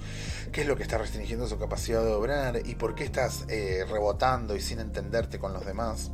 qué 0.51 0.61
es 0.61 0.67
lo 0.67 0.75
que 0.75 0.83
está 0.83 0.97
restringiendo 0.97 1.47
su 1.47 1.57
capacidad 1.57 2.03
de 2.03 2.11
obrar 2.11 2.61
y 2.65 2.75
por 2.75 2.95
qué 2.95 3.03
estás 3.03 3.45
eh, 3.49 3.85
rebotando 3.89 4.55
y 4.55 4.61
sin 4.61 4.79
entenderte 4.79 5.39
con 5.39 5.53
los 5.53 5.65
demás. 5.65 6.11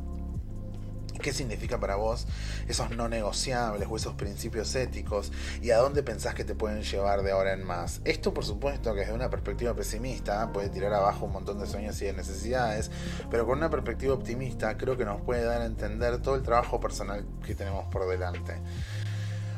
¿Qué 1.20 1.32
significa 1.32 1.80
para 1.80 1.96
vos 1.96 2.26
esos 2.68 2.90
no 2.90 3.08
negociables 3.08 3.88
o 3.90 3.96
esos 3.96 4.14
principios 4.14 4.74
éticos 4.74 5.32
y 5.62 5.70
a 5.70 5.78
dónde 5.78 6.02
pensás 6.02 6.34
que 6.34 6.44
te 6.44 6.54
pueden 6.54 6.82
llevar 6.82 7.22
de 7.22 7.32
ahora 7.32 7.52
en 7.52 7.64
más? 7.64 8.00
Esto, 8.04 8.34
por 8.34 8.44
supuesto, 8.44 8.94
que 8.94 9.00
desde 9.00 9.12
una 9.12 9.30
perspectiva 9.30 9.74
pesimista 9.74 10.52
puede 10.52 10.68
tirar 10.68 10.92
abajo 10.92 11.26
un 11.26 11.32
montón 11.32 11.58
de 11.58 11.66
sueños 11.66 12.00
y 12.02 12.06
de 12.06 12.12
necesidades, 12.12 12.90
pero 13.30 13.46
con 13.46 13.58
una 13.58 13.70
perspectiva 13.70 14.14
optimista 14.14 14.76
creo 14.76 14.96
que 14.96 15.04
nos 15.04 15.20
puede 15.22 15.44
dar 15.44 15.62
a 15.62 15.66
entender 15.66 16.20
todo 16.20 16.34
el 16.34 16.42
trabajo 16.42 16.80
personal 16.80 17.24
que 17.44 17.54
tenemos 17.54 17.86
por 17.86 18.08
delante. 18.08 18.60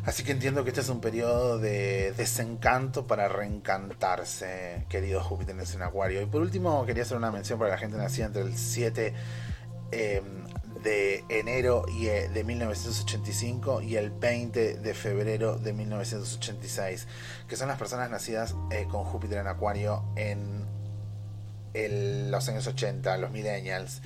Así 0.08 0.24
que 0.24 0.32
entiendo 0.32 0.64
que 0.64 0.70
este 0.70 0.80
es 0.80 0.88
un 0.88 1.02
periodo 1.02 1.58
de 1.58 2.14
desencanto 2.16 3.06
para 3.06 3.28
reencantarse, 3.28 4.86
querido 4.88 5.20
Júpiter 5.20 5.54
en 5.54 5.82
Acuario. 5.82 6.22
Y 6.22 6.24
por 6.24 6.40
último, 6.40 6.86
quería 6.86 7.02
hacer 7.02 7.18
una 7.18 7.30
mención 7.30 7.58
para 7.58 7.72
la 7.72 7.76
gente 7.76 7.98
nacida 7.98 8.24
entre 8.24 8.40
el 8.40 8.56
7 8.56 9.12
em, 9.92 10.24
de 10.82 11.24
enero 11.28 11.84
eh, 11.90 12.30
de 12.32 12.42
1985 12.42 13.82
y 13.82 13.96
el 13.96 14.08
20 14.08 14.78
de 14.78 14.94
febrero 14.94 15.58
de 15.58 15.74
1986, 15.74 17.06
que 17.46 17.56
son 17.56 17.68
las 17.68 17.76
personas 17.76 18.08
nacidas 18.10 18.54
eh, 18.70 18.86
con 18.90 19.04
Júpiter 19.04 19.40
en 19.40 19.46
Acuario 19.46 20.04
en 20.16 20.64
los 22.30 22.48
años 22.48 22.66
80, 22.66 23.14
los 23.18 23.30
millennials. 23.30 24.00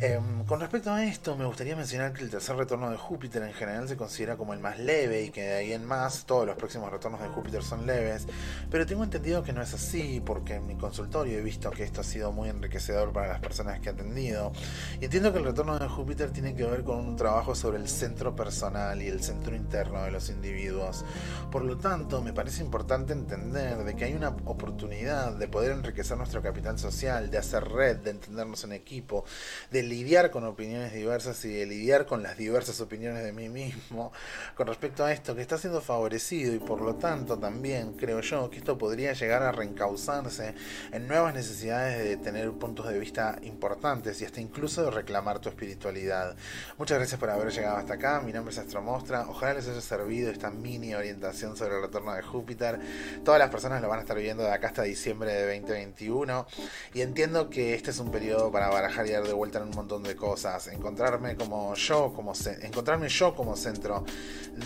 Em, 0.00 0.44
con 0.44 0.60
respecto 0.60 0.92
a 0.92 1.04
esto, 1.04 1.34
me 1.34 1.44
gustaría 1.44 1.74
mencionar 1.74 2.12
que 2.12 2.22
el 2.22 2.30
tercer 2.30 2.54
retorno 2.54 2.88
de 2.88 2.96
Júpiter 2.96 3.42
en 3.42 3.52
general 3.52 3.88
se 3.88 3.96
considera 3.96 4.36
como 4.36 4.52
el 4.52 4.60
más 4.60 4.78
leve 4.78 5.24
y 5.24 5.30
que 5.30 5.42
de 5.42 5.54
ahí 5.54 5.72
en 5.72 5.84
más 5.84 6.24
todos 6.24 6.46
los 6.46 6.54
próximos 6.54 6.92
retornos 6.92 7.20
de 7.20 7.26
Júpiter 7.26 7.64
son 7.64 7.84
leves, 7.84 8.28
pero 8.70 8.86
tengo 8.86 9.02
entendido 9.02 9.42
que 9.42 9.52
no 9.52 9.60
es 9.60 9.74
así 9.74 10.22
porque 10.24 10.54
en 10.54 10.68
mi 10.68 10.76
consultorio 10.76 11.38
he 11.38 11.42
visto 11.42 11.72
que 11.72 11.82
esto 11.82 12.02
ha 12.02 12.04
sido 12.04 12.30
muy 12.30 12.48
enriquecedor 12.48 13.12
para 13.12 13.26
las 13.26 13.40
personas 13.40 13.80
que 13.80 13.88
he 13.88 13.92
atendido 13.92 14.52
entiendo 15.00 15.32
que 15.32 15.38
el 15.38 15.44
retorno 15.44 15.78
de 15.78 15.88
Júpiter 15.88 16.30
tiene 16.30 16.54
que 16.54 16.64
ver 16.64 16.84
con 16.84 16.98
un 16.98 17.16
trabajo 17.16 17.56
sobre 17.56 17.78
el 17.78 17.88
centro 17.88 18.36
personal 18.36 19.02
y 19.02 19.08
el 19.08 19.22
centro 19.22 19.56
interno 19.56 20.02
de 20.04 20.10
los 20.10 20.28
individuos. 20.28 21.04
Por 21.50 21.64
lo 21.64 21.76
tanto, 21.76 22.22
me 22.22 22.32
parece 22.32 22.62
importante 22.62 23.12
entender 23.12 23.84
de 23.84 23.96
que 23.96 24.04
hay 24.04 24.14
una 24.14 24.28
oportunidad 24.28 25.32
de 25.32 25.48
poder 25.48 25.72
enriquecer 25.72 26.16
nuestro 26.16 26.42
capital 26.42 26.78
social, 26.78 27.30
de 27.30 27.38
hacer 27.38 27.64
red, 27.64 27.96
de 27.96 28.10
entendernos 28.10 28.64
en 28.64 28.72
equipo, 28.72 29.24
de 29.70 29.87
lidiar 29.88 30.30
con 30.30 30.44
opiniones 30.44 30.92
diversas 30.92 31.44
y 31.44 31.52
de 31.52 31.66
lidiar 31.66 32.06
con 32.06 32.22
las 32.22 32.36
diversas 32.36 32.80
opiniones 32.80 33.24
de 33.24 33.32
mí 33.32 33.48
mismo 33.48 34.12
con 34.54 34.66
respecto 34.66 35.04
a 35.04 35.12
esto 35.12 35.34
que 35.34 35.42
está 35.42 35.58
siendo 35.58 35.80
favorecido 35.80 36.54
y 36.54 36.58
por 36.58 36.80
lo 36.80 36.96
tanto 36.96 37.38
también 37.38 37.94
creo 37.94 38.20
yo 38.20 38.50
que 38.50 38.58
esto 38.58 38.76
podría 38.76 39.12
llegar 39.12 39.42
a 39.42 39.52
reencauzarse 39.52 40.54
en 40.92 41.08
nuevas 41.08 41.34
necesidades 41.34 42.04
de 42.04 42.16
tener 42.16 42.50
puntos 42.52 42.88
de 42.88 42.98
vista 42.98 43.38
importantes 43.42 44.20
y 44.20 44.24
hasta 44.24 44.40
incluso 44.40 44.90
reclamar 44.90 45.38
tu 45.38 45.48
espiritualidad. 45.48 46.36
Muchas 46.76 46.98
gracias 46.98 47.18
por 47.18 47.30
haber 47.30 47.50
llegado 47.52 47.76
hasta 47.76 47.94
acá, 47.94 48.20
mi 48.20 48.32
nombre 48.32 48.52
es 48.52 48.58
Astromostra, 48.58 49.28
ojalá 49.28 49.54
les 49.54 49.68
haya 49.68 49.80
servido 49.80 50.30
esta 50.30 50.50
mini 50.50 50.94
orientación 50.94 51.56
sobre 51.56 51.76
el 51.76 51.82
retorno 51.82 52.14
de 52.14 52.22
Júpiter. 52.22 52.78
Todas 53.24 53.38
las 53.38 53.50
personas 53.50 53.80
lo 53.80 53.88
van 53.88 54.00
a 54.00 54.02
estar 54.02 54.18
viendo 54.18 54.42
de 54.42 54.50
acá 54.50 54.68
hasta 54.68 54.82
diciembre 54.82 55.32
de 55.32 55.58
2021 55.58 56.46
y 56.94 57.00
entiendo 57.00 57.50
que 57.50 57.74
este 57.74 57.90
es 57.90 57.98
un 57.98 58.10
periodo 58.10 58.50
para 58.50 58.68
barajar 58.68 59.06
y 59.06 59.10
dar 59.10 59.24
de 59.24 59.32
vuelta 59.32 59.58
en 59.58 59.64
un 59.64 59.70
montón 59.78 60.02
de 60.02 60.16
cosas, 60.16 60.66
encontrarme 60.68 61.36
como 61.36 61.74
yo, 61.74 62.12
como 62.14 62.32
encontrarme 62.62 63.08
yo 63.08 63.34
como 63.34 63.56
centro 63.56 64.04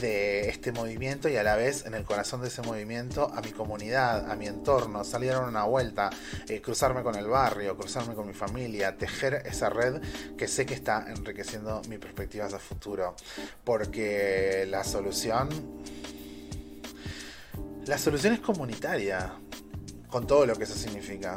de 0.00 0.48
este 0.48 0.72
movimiento 0.72 1.28
y 1.28 1.36
a 1.36 1.42
la 1.42 1.56
vez 1.56 1.84
en 1.84 1.94
el 1.94 2.04
corazón 2.04 2.40
de 2.40 2.48
ese 2.48 2.62
movimiento 2.62 3.30
a 3.34 3.40
mi 3.42 3.52
comunidad, 3.52 4.30
a 4.30 4.34
mi 4.36 4.46
entorno, 4.46 5.04
salir 5.04 5.32
a 5.32 5.40
una 5.40 5.64
vuelta, 5.64 6.10
eh, 6.48 6.60
cruzarme 6.62 7.02
con 7.02 7.14
el 7.14 7.26
barrio, 7.26 7.76
cruzarme 7.76 8.14
con 8.14 8.26
mi 8.26 8.32
familia, 8.32 8.96
tejer 8.96 9.42
esa 9.44 9.68
red 9.68 10.00
que 10.36 10.48
sé 10.48 10.64
que 10.64 10.74
está 10.74 11.06
enriqueciendo 11.08 11.82
mis 11.88 11.98
perspectivas 11.98 12.54
a 12.54 12.58
futuro, 12.58 13.14
porque 13.64 14.66
la 14.68 14.82
solución 14.82 15.48
la 17.86 17.98
solución 17.98 18.34
es 18.34 18.40
comunitaria, 18.40 19.32
con 20.08 20.26
todo 20.26 20.46
lo 20.46 20.54
que 20.54 20.64
eso 20.64 20.74
significa. 20.74 21.36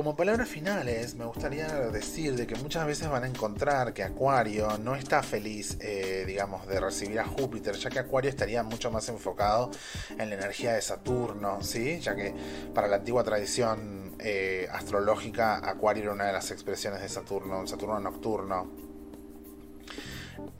Como 0.00 0.16
palabras 0.16 0.48
finales, 0.48 1.14
me 1.14 1.26
gustaría 1.26 1.68
decir 1.90 2.34
de 2.34 2.46
que 2.46 2.54
muchas 2.54 2.86
veces 2.86 3.10
van 3.10 3.24
a 3.24 3.26
encontrar 3.26 3.92
que 3.92 4.02
Acuario 4.02 4.78
no 4.78 4.96
está 4.96 5.22
feliz, 5.22 5.76
eh, 5.78 6.24
digamos, 6.26 6.66
de 6.66 6.80
recibir 6.80 7.20
a 7.20 7.26
Júpiter, 7.26 7.74
ya 7.76 7.90
que 7.90 7.98
Acuario 7.98 8.30
estaría 8.30 8.62
mucho 8.62 8.90
más 8.90 9.10
enfocado 9.10 9.70
en 10.08 10.30
la 10.30 10.36
energía 10.36 10.72
de 10.72 10.80
Saturno, 10.80 11.62
¿sí? 11.62 12.00
Ya 12.00 12.16
que 12.16 12.34
para 12.72 12.88
la 12.88 12.96
antigua 12.96 13.22
tradición 13.24 14.16
eh, 14.20 14.66
astrológica, 14.72 15.56
Acuario 15.68 16.04
era 16.04 16.12
una 16.14 16.24
de 16.24 16.32
las 16.32 16.50
expresiones 16.50 17.02
de 17.02 17.08
Saturno, 17.10 17.60
un 17.60 17.68
Saturno 17.68 18.00
nocturno. 18.00 18.70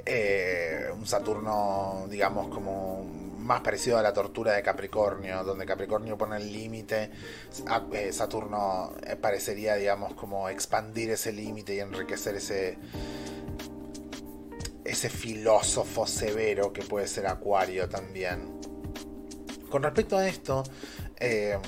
Eh, 0.05 0.85
un 0.93 1.07
Saturno, 1.07 2.07
digamos, 2.11 2.49
como 2.49 3.30
más 3.51 3.63
parecido 3.63 3.99
a 3.99 4.03
la 4.03 4.13
tortura 4.13 4.53
de 4.53 4.63
Capricornio, 4.63 5.43
donde 5.43 5.67
Capricornio 5.67 6.17
pone 6.17 6.37
el 6.37 6.53
límite, 6.53 7.11
eh, 7.93 8.13
Saturno 8.13 8.95
eh, 9.05 9.17
parecería, 9.17 9.75
digamos, 9.75 10.15
como 10.15 10.49
expandir 10.49 11.11
ese 11.11 11.33
límite 11.33 11.75
y 11.75 11.81
enriquecer 11.81 12.37
ese 12.37 12.79
ese 14.85 15.11
filósofo 15.11 16.07
severo 16.07 16.73
que 16.73 16.83
puede 16.83 17.09
ser 17.09 17.27
Acuario 17.27 17.89
también. 17.89 18.61
Con 19.69 19.83
respecto 19.83 20.17
a 20.17 20.29
esto, 20.29 20.63
eh, 21.19 21.59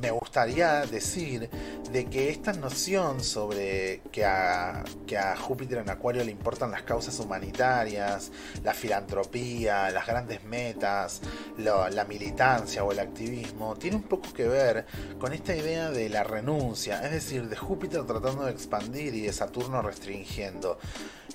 me 0.00 0.10
gustaría 0.10 0.86
decir 0.86 1.48
de 1.90 2.06
que 2.06 2.30
esta 2.30 2.52
noción 2.52 3.22
sobre 3.22 4.02
que 4.12 4.24
a, 4.24 4.84
que 5.06 5.16
a 5.16 5.36
Júpiter 5.36 5.78
en 5.78 5.90
Acuario 5.90 6.24
le 6.24 6.30
importan 6.30 6.70
las 6.70 6.82
causas 6.82 7.18
humanitarias, 7.20 8.30
la 8.62 8.74
filantropía, 8.74 9.90
las 9.90 10.06
grandes 10.06 10.44
metas, 10.44 11.22
la 11.58 12.04
militancia 12.04 12.84
o 12.84 12.92
el 12.92 12.98
activismo, 12.98 13.76
tiene 13.76 13.96
un 13.96 14.02
poco 14.02 14.32
que 14.32 14.46
ver 14.46 14.86
con 15.18 15.32
esta 15.32 15.54
idea 15.54 15.90
de 15.90 16.08
la 16.08 16.24
renuncia, 16.24 17.04
es 17.04 17.12
decir, 17.12 17.48
de 17.48 17.56
Júpiter 17.56 18.04
tratando 18.04 18.44
de 18.44 18.52
expandir 18.52 19.14
y 19.14 19.22
de 19.22 19.32
Saturno 19.32 19.82
restringiendo. 19.82 20.78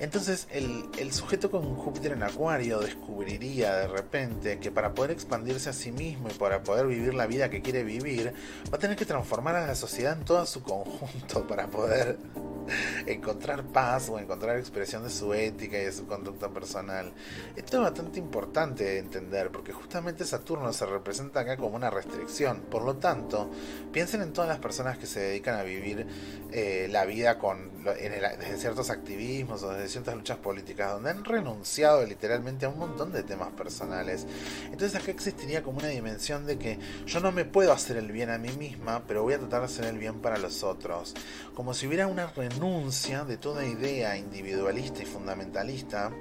Entonces 0.02 0.48
el, 0.52 0.86
el, 0.98 1.14
sujeto 1.14 1.52
con 1.52 1.76
Júpiter 1.76 2.14
en 2.14 2.24
Acuario 2.24 2.80
descubriría 2.80 3.76
de 3.76 3.88
repente 3.88 4.58
que 4.58 4.72
para 4.72 4.96
poder 4.96 5.12
expandirse 5.12 5.70
a 5.70 5.74
sí 5.74 5.92
mismo 5.92 6.28
y 6.28 6.34
para 6.34 6.64
poder 6.64 6.88
vivir 6.88 7.14
la 7.14 7.28
vida 7.28 7.52
que 7.52 7.62
quiere 7.62 7.84
vivir, 7.84 8.34
va 8.74 8.78
a 8.78 8.80
tener 8.80 8.98
que 8.98 9.06
transformar 9.06 9.56
a 9.56 9.68
la 9.68 9.76
sociedad 9.76 10.18
en 10.18 10.26
todo 10.26 10.44
su 10.48 10.64
conjunto 10.64 11.46
para 11.48 11.68
poder 11.68 12.18
encontrar 13.06 13.64
paz 13.64 14.10
o 14.10 14.20
encontrar 14.20 14.58
expresión 14.58 15.04
de 15.04 15.10
su 15.10 15.34
ética 15.34 15.80
y 15.80 15.86
de 15.86 15.92
su 15.92 16.06
conducta 16.06 16.50
personal. 16.50 17.12
Esto 17.56 17.78
es 17.78 17.84
bastante 17.84 18.20
importante 18.20 18.84
de 18.84 19.00
entender 19.00 19.50
porque 19.52 19.74
justamente 19.74 20.26
Saturno 20.26 20.72
se 20.74 20.86
representa 20.86 21.42
acá 21.42 21.58
como 21.58 21.76
una 21.76 21.90
restricción. 21.90 22.62
Por 22.62 22.84
lo 22.84 22.96
tanto, 22.98 23.50
piensen 23.92 24.22
en 24.22 24.34
todas 24.34 24.50
las 24.50 24.60
personas 24.60 24.98
que 24.98 25.06
se 25.06 25.20
dedican 25.20 25.60
a 25.60 25.64
vivir 25.64 26.08
eh, 26.52 26.88
la 26.90 27.06
vida 27.06 27.38
con, 27.38 27.84
desde 27.84 28.58
ciertos 28.58 28.90
activismos 28.90 29.64
o 29.64 29.72
desde 29.72 29.90
ciertas 29.90 30.16
luchas 30.16 30.38
políticas 30.38 30.94
donde 30.94 31.12
han 31.12 31.24
renunciado 31.24 32.06
literalmente 32.06 32.66
a 32.66 32.70
un 32.70 32.80
montón 32.80 33.12
de 33.12 33.24
temas 33.24 33.50
personales. 33.50 34.26
Entonces 34.66 34.96
acá 34.96 35.12
existiría 35.12 35.64
como 35.64 35.80
una 35.80 35.88
dimensión 35.88 36.46
de 36.46 36.58
que 36.58 36.80
yo 37.06 37.20
no 37.20 37.32
me 37.32 37.46
puedo 37.46 37.74
hacer 37.74 37.98
el 37.98 38.12
bien 38.12 38.30
a 38.30 38.38
mí 38.38 38.52
misma, 38.52 39.04
pero 39.08 39.24
voy 39.24 39.34
a 39.34 39.40
tratar 39.40 39.62
de 39.62 39.66
hacer 39.66 39.86
el 39.86 39.98
bien 39.98 40.22
para 40.22 40.38
los 40.38 40.64
otros. 40.64 41.14
Como 41.56 41.74
si 41.74 41.88
hubiera 41.88 42.08
una 42.08 42.28
renuncia 42.28 42.51
de 42.60 43.38
toda 43.38 43.66
idea 43.66 44.18
individualista 44.18 45.02
y 45.02 45.06
fundamentalista 45.06 46.12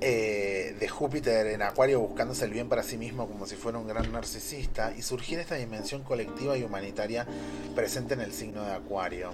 eh, 0.00 0.76
de 0.78 0.88
Júpiter 0.88 1.46
en 1.46 1.62
Acuario 1.62 2.00
buscándose 2.00 2.44
el 2.44 2.50
bien 2.50 2.68
para 2.68 2.82
sí 2.82 2.98
mismo 2.98 3.26
como 3.26 3.46
si 3.46 3.56
fuera 3.56 3.78
un 3.78 3.88
gran 3.88 4.12
narcisista 4.12 4.92
y 4.94 5.00
surgir 5.02 5.38
esta 5.38 5.54
dimensión 5.54 6.02
colectiva 6.02 6.56
y 6.58 6.64
humanitaria 6.64 7.26
presente 7.74 8.12
en 8.14 8.20
el 8.20 8.32
signo 8.32 8.62
de 8.64 8.72
Acuario. 8.72 9.32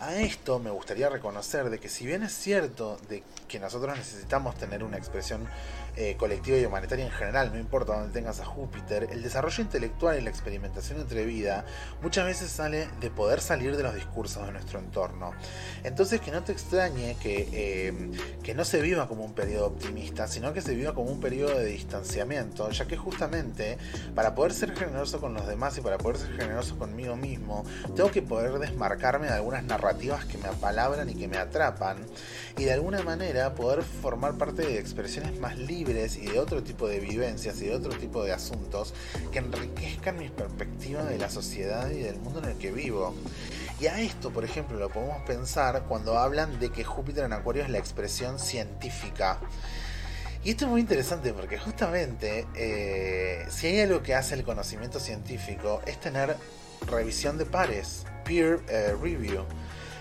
A 0.00 0.16
esto 0.16 0.58
me 0.58 0.70
gustaría 0.70 1.08
reconocer 1.08 1.70
de 1.70 1.78
que 1.78 1.88
si 1.88 2.04
bien 2.04 2.22
es 2.22 2.32
cierto 2.32 2.98
de 3.08 3.22
que 3.48 3.58
nosotros 3.58 3.96
necesitamos 3.96 4.56
tener 4.56 4.84
una 4.84 4.98
expresión 4.98 5.48
eh, 6.00 6.14
colectiva 6.16 6.56
y 6.56 6.64
humanitaria 6.64 7.04
en 7.04 7.10
general, 7.10 7.50
no 7.52 7.58
importa 7.58 7.96
dónde 7.96 8.12
tengas 8.12 8.38
a 8.38 8.44
Júpiter, 8.44 9.08
el 9.10 9.20
desarrollo 9.20 9.64
intelectual 9.64 10.16
y 10.16 10.20
la 10.20 10.30
experimentación 10.30 11.00
entre 11.00 11.24
vida 11.24 11.64
muchas 12.00 12.24
veces 12.24 12.52
sale 12.52 12.88
de 13.00 13.10
poder 13.10 13.40
salir 13.40 13.76
de 13.76 13.82
los 13.82 13.96
discursos 13.96 14.46
de 14.46 14.52
nuestro 14.52 14.78
entorno. 14.78 15.32
Entonces 15.82 16.20
que 16.20 16.30
no 16.30 16.44
te 16.44 16.52
extrañe 16.52 17.16
que, 17.20 17.48
eh, 17.52 18.12
que 18.44 18.54
no 18.54 18.64
se 18.64 18.80
viva 18.80 19.08
como 19.08 19.24
un 19.24 19.34
periodo 19.34 19.66
optimista, 19.66 20.28
sino 20.28 20.52
que 20.52 20.60
se 20.60 20.72
viva 20.76 20.94
como 20.94 21.10
un 21.10 21.18
periodo 21.18 21.58
de 21.58 21.64
distanciamiento, 21.64 22.70
ya 22.70 22.86
que 22.86 22.96
justamente 22.96 23.76
para 24.14 24.36
poder 24.36 24.52
ser 24.52 24.76
generoso 24.76 25.20
con 25.20 25.34
los 25.34 25.48
demás 25.48 25.76
y 25.78 25.80
para 25.80 25.98
poder 25.98 26.18
ser 26.18 26.32
generoso 26.36 26.78
conmigo 26.78 27.16
mismo, 27.16 27.64
tengo 27.96 28.12
que 28.12 28.22
poder 28.22 28.60
desmarcarme 28.60 29.26
de 29.26 29.32
algunas 29.32 29.64
narrativas 29.64 30.24
que 30.26 30.38
me 30.38 30.46
apalabran 30.46 31.10
y 31.10 31.16
que 31.16 31.26
me 31.26 31.38
atrapan, 31.38 31.96
y 32.56 32.66
de 32.66 32.72
alguna 32.72 33.02
manera 33.02 33.56
poder 33.56 33.82
formar 33.82 34.38
parte 34.38 34.62
de 34.62 34.78
expresiones 34.78 35.40
más 35.40 35.58
libres 35.58 35.87
y 35.88 36.26
de 36.26 36.38
otro 36.38 36.62
tipo 36.62 36.86
de 36.86 37.00
vivencias 37.00 37.62
y 37.62 37.66
de 37.66 37.74
otro 37.74 37.96
tipo 37.96 38.22
de 38.22 38.32
asuntos 38.32 38.92
que 39.32 39.38
enriquezcan 39.38 40.18
mi 40.18 40.28
perspectiva 40.28 41.02
de 41.04 41.16
la 41.16 41.30
sociedad 41.30 41.90
y 41.90 42.00
del 42.00 42.16
mundo 42.18 42.40
en 42.40 42.50
el 42.50 42.58
que 42.58 42.70
vivo. 42.70 43.14
Y 43.80 43.86
a 43.86 43.98
esto, 43.98 44.30
por 44.30 44.44
ejemplo, 44.44 44.78
lo 44.78 44.90
podemos 44.90 45.22
pensar 45.22 45.84
cuando 45.88 46.18
hablan 46.18 46.60
de 46.60 46.70
que 46.70 46.84
Júpiter 46.84 47.24
en 47.24 47.32
Acuario 47.32 47.62
es 47.62 47.70
la 47.70 47.78
expresión 47.78 48.38
científica. 48.38 49.38
Y 50.44 50.50
esto 50.50 50.66
es 50.66 50.70
muy 50.70 50.82
interesante 50.82 51.32
porque 51.32 51.58
justamente 51.58 52.46
eh, 52.54 53.46
si 53.48 53.68
hay 53.68 53.80
algo 53.80 54.02
que 54.02 54.14
hace 54.14 54.34
el 54.34 54.44
conocimiento 54.44 55.00
científico 55.00 55.80
es 55.86 55.98
tener 56.00 56.36
revisión 56.86 57.38
de 57.38 57.46
pares, 57.46 58.04
peer 58.24 58.60
eh, 58.68 58.94
review. 59.00 59.44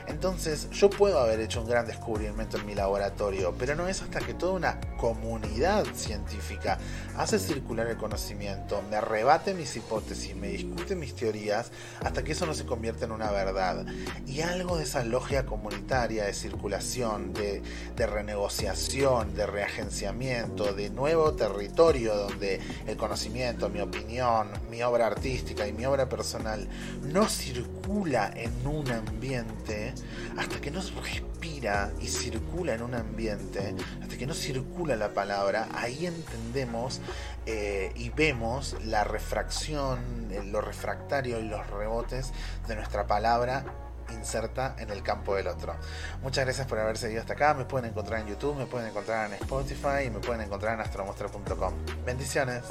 Entonces 0.07 0.69
yo 0.71 0.89
puedo 0.89 1.19
haber 1.19 1.39
hecho 1.41 1.61
un 1.61 1.67
gran 1.67 1.85
descubrimiento 1.85 2.57
en 2.57 2.65
mi 2.65 2.75
laboratorio, 2.75 3.53
pero 3.57 3.75
no 3.75 3.87
es 3.87 4.01
hasta 4.01 4.19
que 4.19 4.33
toda 4.33 4.53
una 4.53 4.79
comunidad 4.97 5.85
científica 5.93 6.77
hace 7.17 7.39
circular 7.39 7.87
el 7.87 7.97
conocimiento, 7.97 8.81
me 8.89 9.01
rebate 9.01 9.53
mis 9.53 9.75
hipótesis, 9.75 10.35
me 10.35 10.47
discute 10.47 10.95
mis 10.95 11.15
teorías, 11.15 11.71
hasta 12.03 12.23
que 12.23 12.31
eso 12.31 12.45
no 12.45 12.53
se 12.53 12.65
convierte 12.65 13.05
en 13.05 13.11
una 13.11 13.31
verdad. 13.31 13.85
Y 14.25 14.41
algo 14.41 14.77
de 14.77 14.83
esa 14.83 15.03
logia 15.03 15.45
comunitaria 15.45 16.25
de 16.25 16.33
circulación, 16.33 17.33
de, 17.33 17.61
de 17.95 18.07
renegociación, 18.07 19.35
de 19.35 19.45
reagenciamiento, 19.45 20.73
de 20.73 20.89
nuevo 20.89 21.33
territorio 21.33 22.15
donde 22.15 22.61
el 22.85 22.97
conocimiento, 22.97 23.69
mi 23.69 23.81
opinión, 23.81 24.49
mi 24.69 24.81
obra 24.83 25.07
artística 25.07 25.67
y 25.67 25.73
mi 25.73 25.85
obra 25.85 26.07
personal 26.07 26.67
no 27.03 27.27
circula 27.27 28.31
en 28.35 28.65
un 28.65 28.89
ambiente 28.89 29.93
hasta 30.37 30.59
que 30.59 30.71
no 30.71 30.81
respira 30.81 31.91
y 31.99 32.07
circula 32.07 32.73
en 32.73 32.81
un 32.81 32.95
ambiente, 32.95 33.75
hasta 34.01 34.17
que 34.17 34.27
no 34.27 34.33
circula 34.33 34.95
la 34.95 35.13
palabra, 35.13 35.67
ahí 35.73 36.05
entendemos 36.05 37.01
eh, 37.45 37.91
y 37.95 38.09
vemos 38.09 38.75
la 38.85 39.03
refracción, 39.03 40.27
eh, 40.31 40.43
lo 40.45 40.61
refractario 40.61 41.39
y 41.39 41.43
los 41.43 41.65
rebotes 41.69 42.31
de 42.67 42.75
nuestra 42.75 43.07
palabra 43.07 43.65
inserta 44.11 44.75
en 44.79 44.89
el 44.89 45.03
campo 45.03 45.35
del 45.35 45.47
otro. 45.47 45.75
Muchas 46.21 46.45
gracias 46.45 46.67
por 46.67 46.79
haber 46.79 46.97
seguido 46.97 47.21
hasta 47.21 47.33
acá. 47.33 47.53
Me 47.53 47.65
pueden 47.65 47.89
encontrar 47.89 48.21
en 48.21 48.27
YouTube, 48.27 48.55
me 48.55 48.65
pueden 48.65 48.89
encontrar 48.89 49.27
en 49.27 49.33
Spotify 49.33 50.05
y 50.05 50.09
me 50.09 50.19
pueden 50.19 50.41
encontrar 50.41 50.75
en 50.75 50.81
astromuestra.com. 50.81 51.73
Bendiciones. 52.05 52.63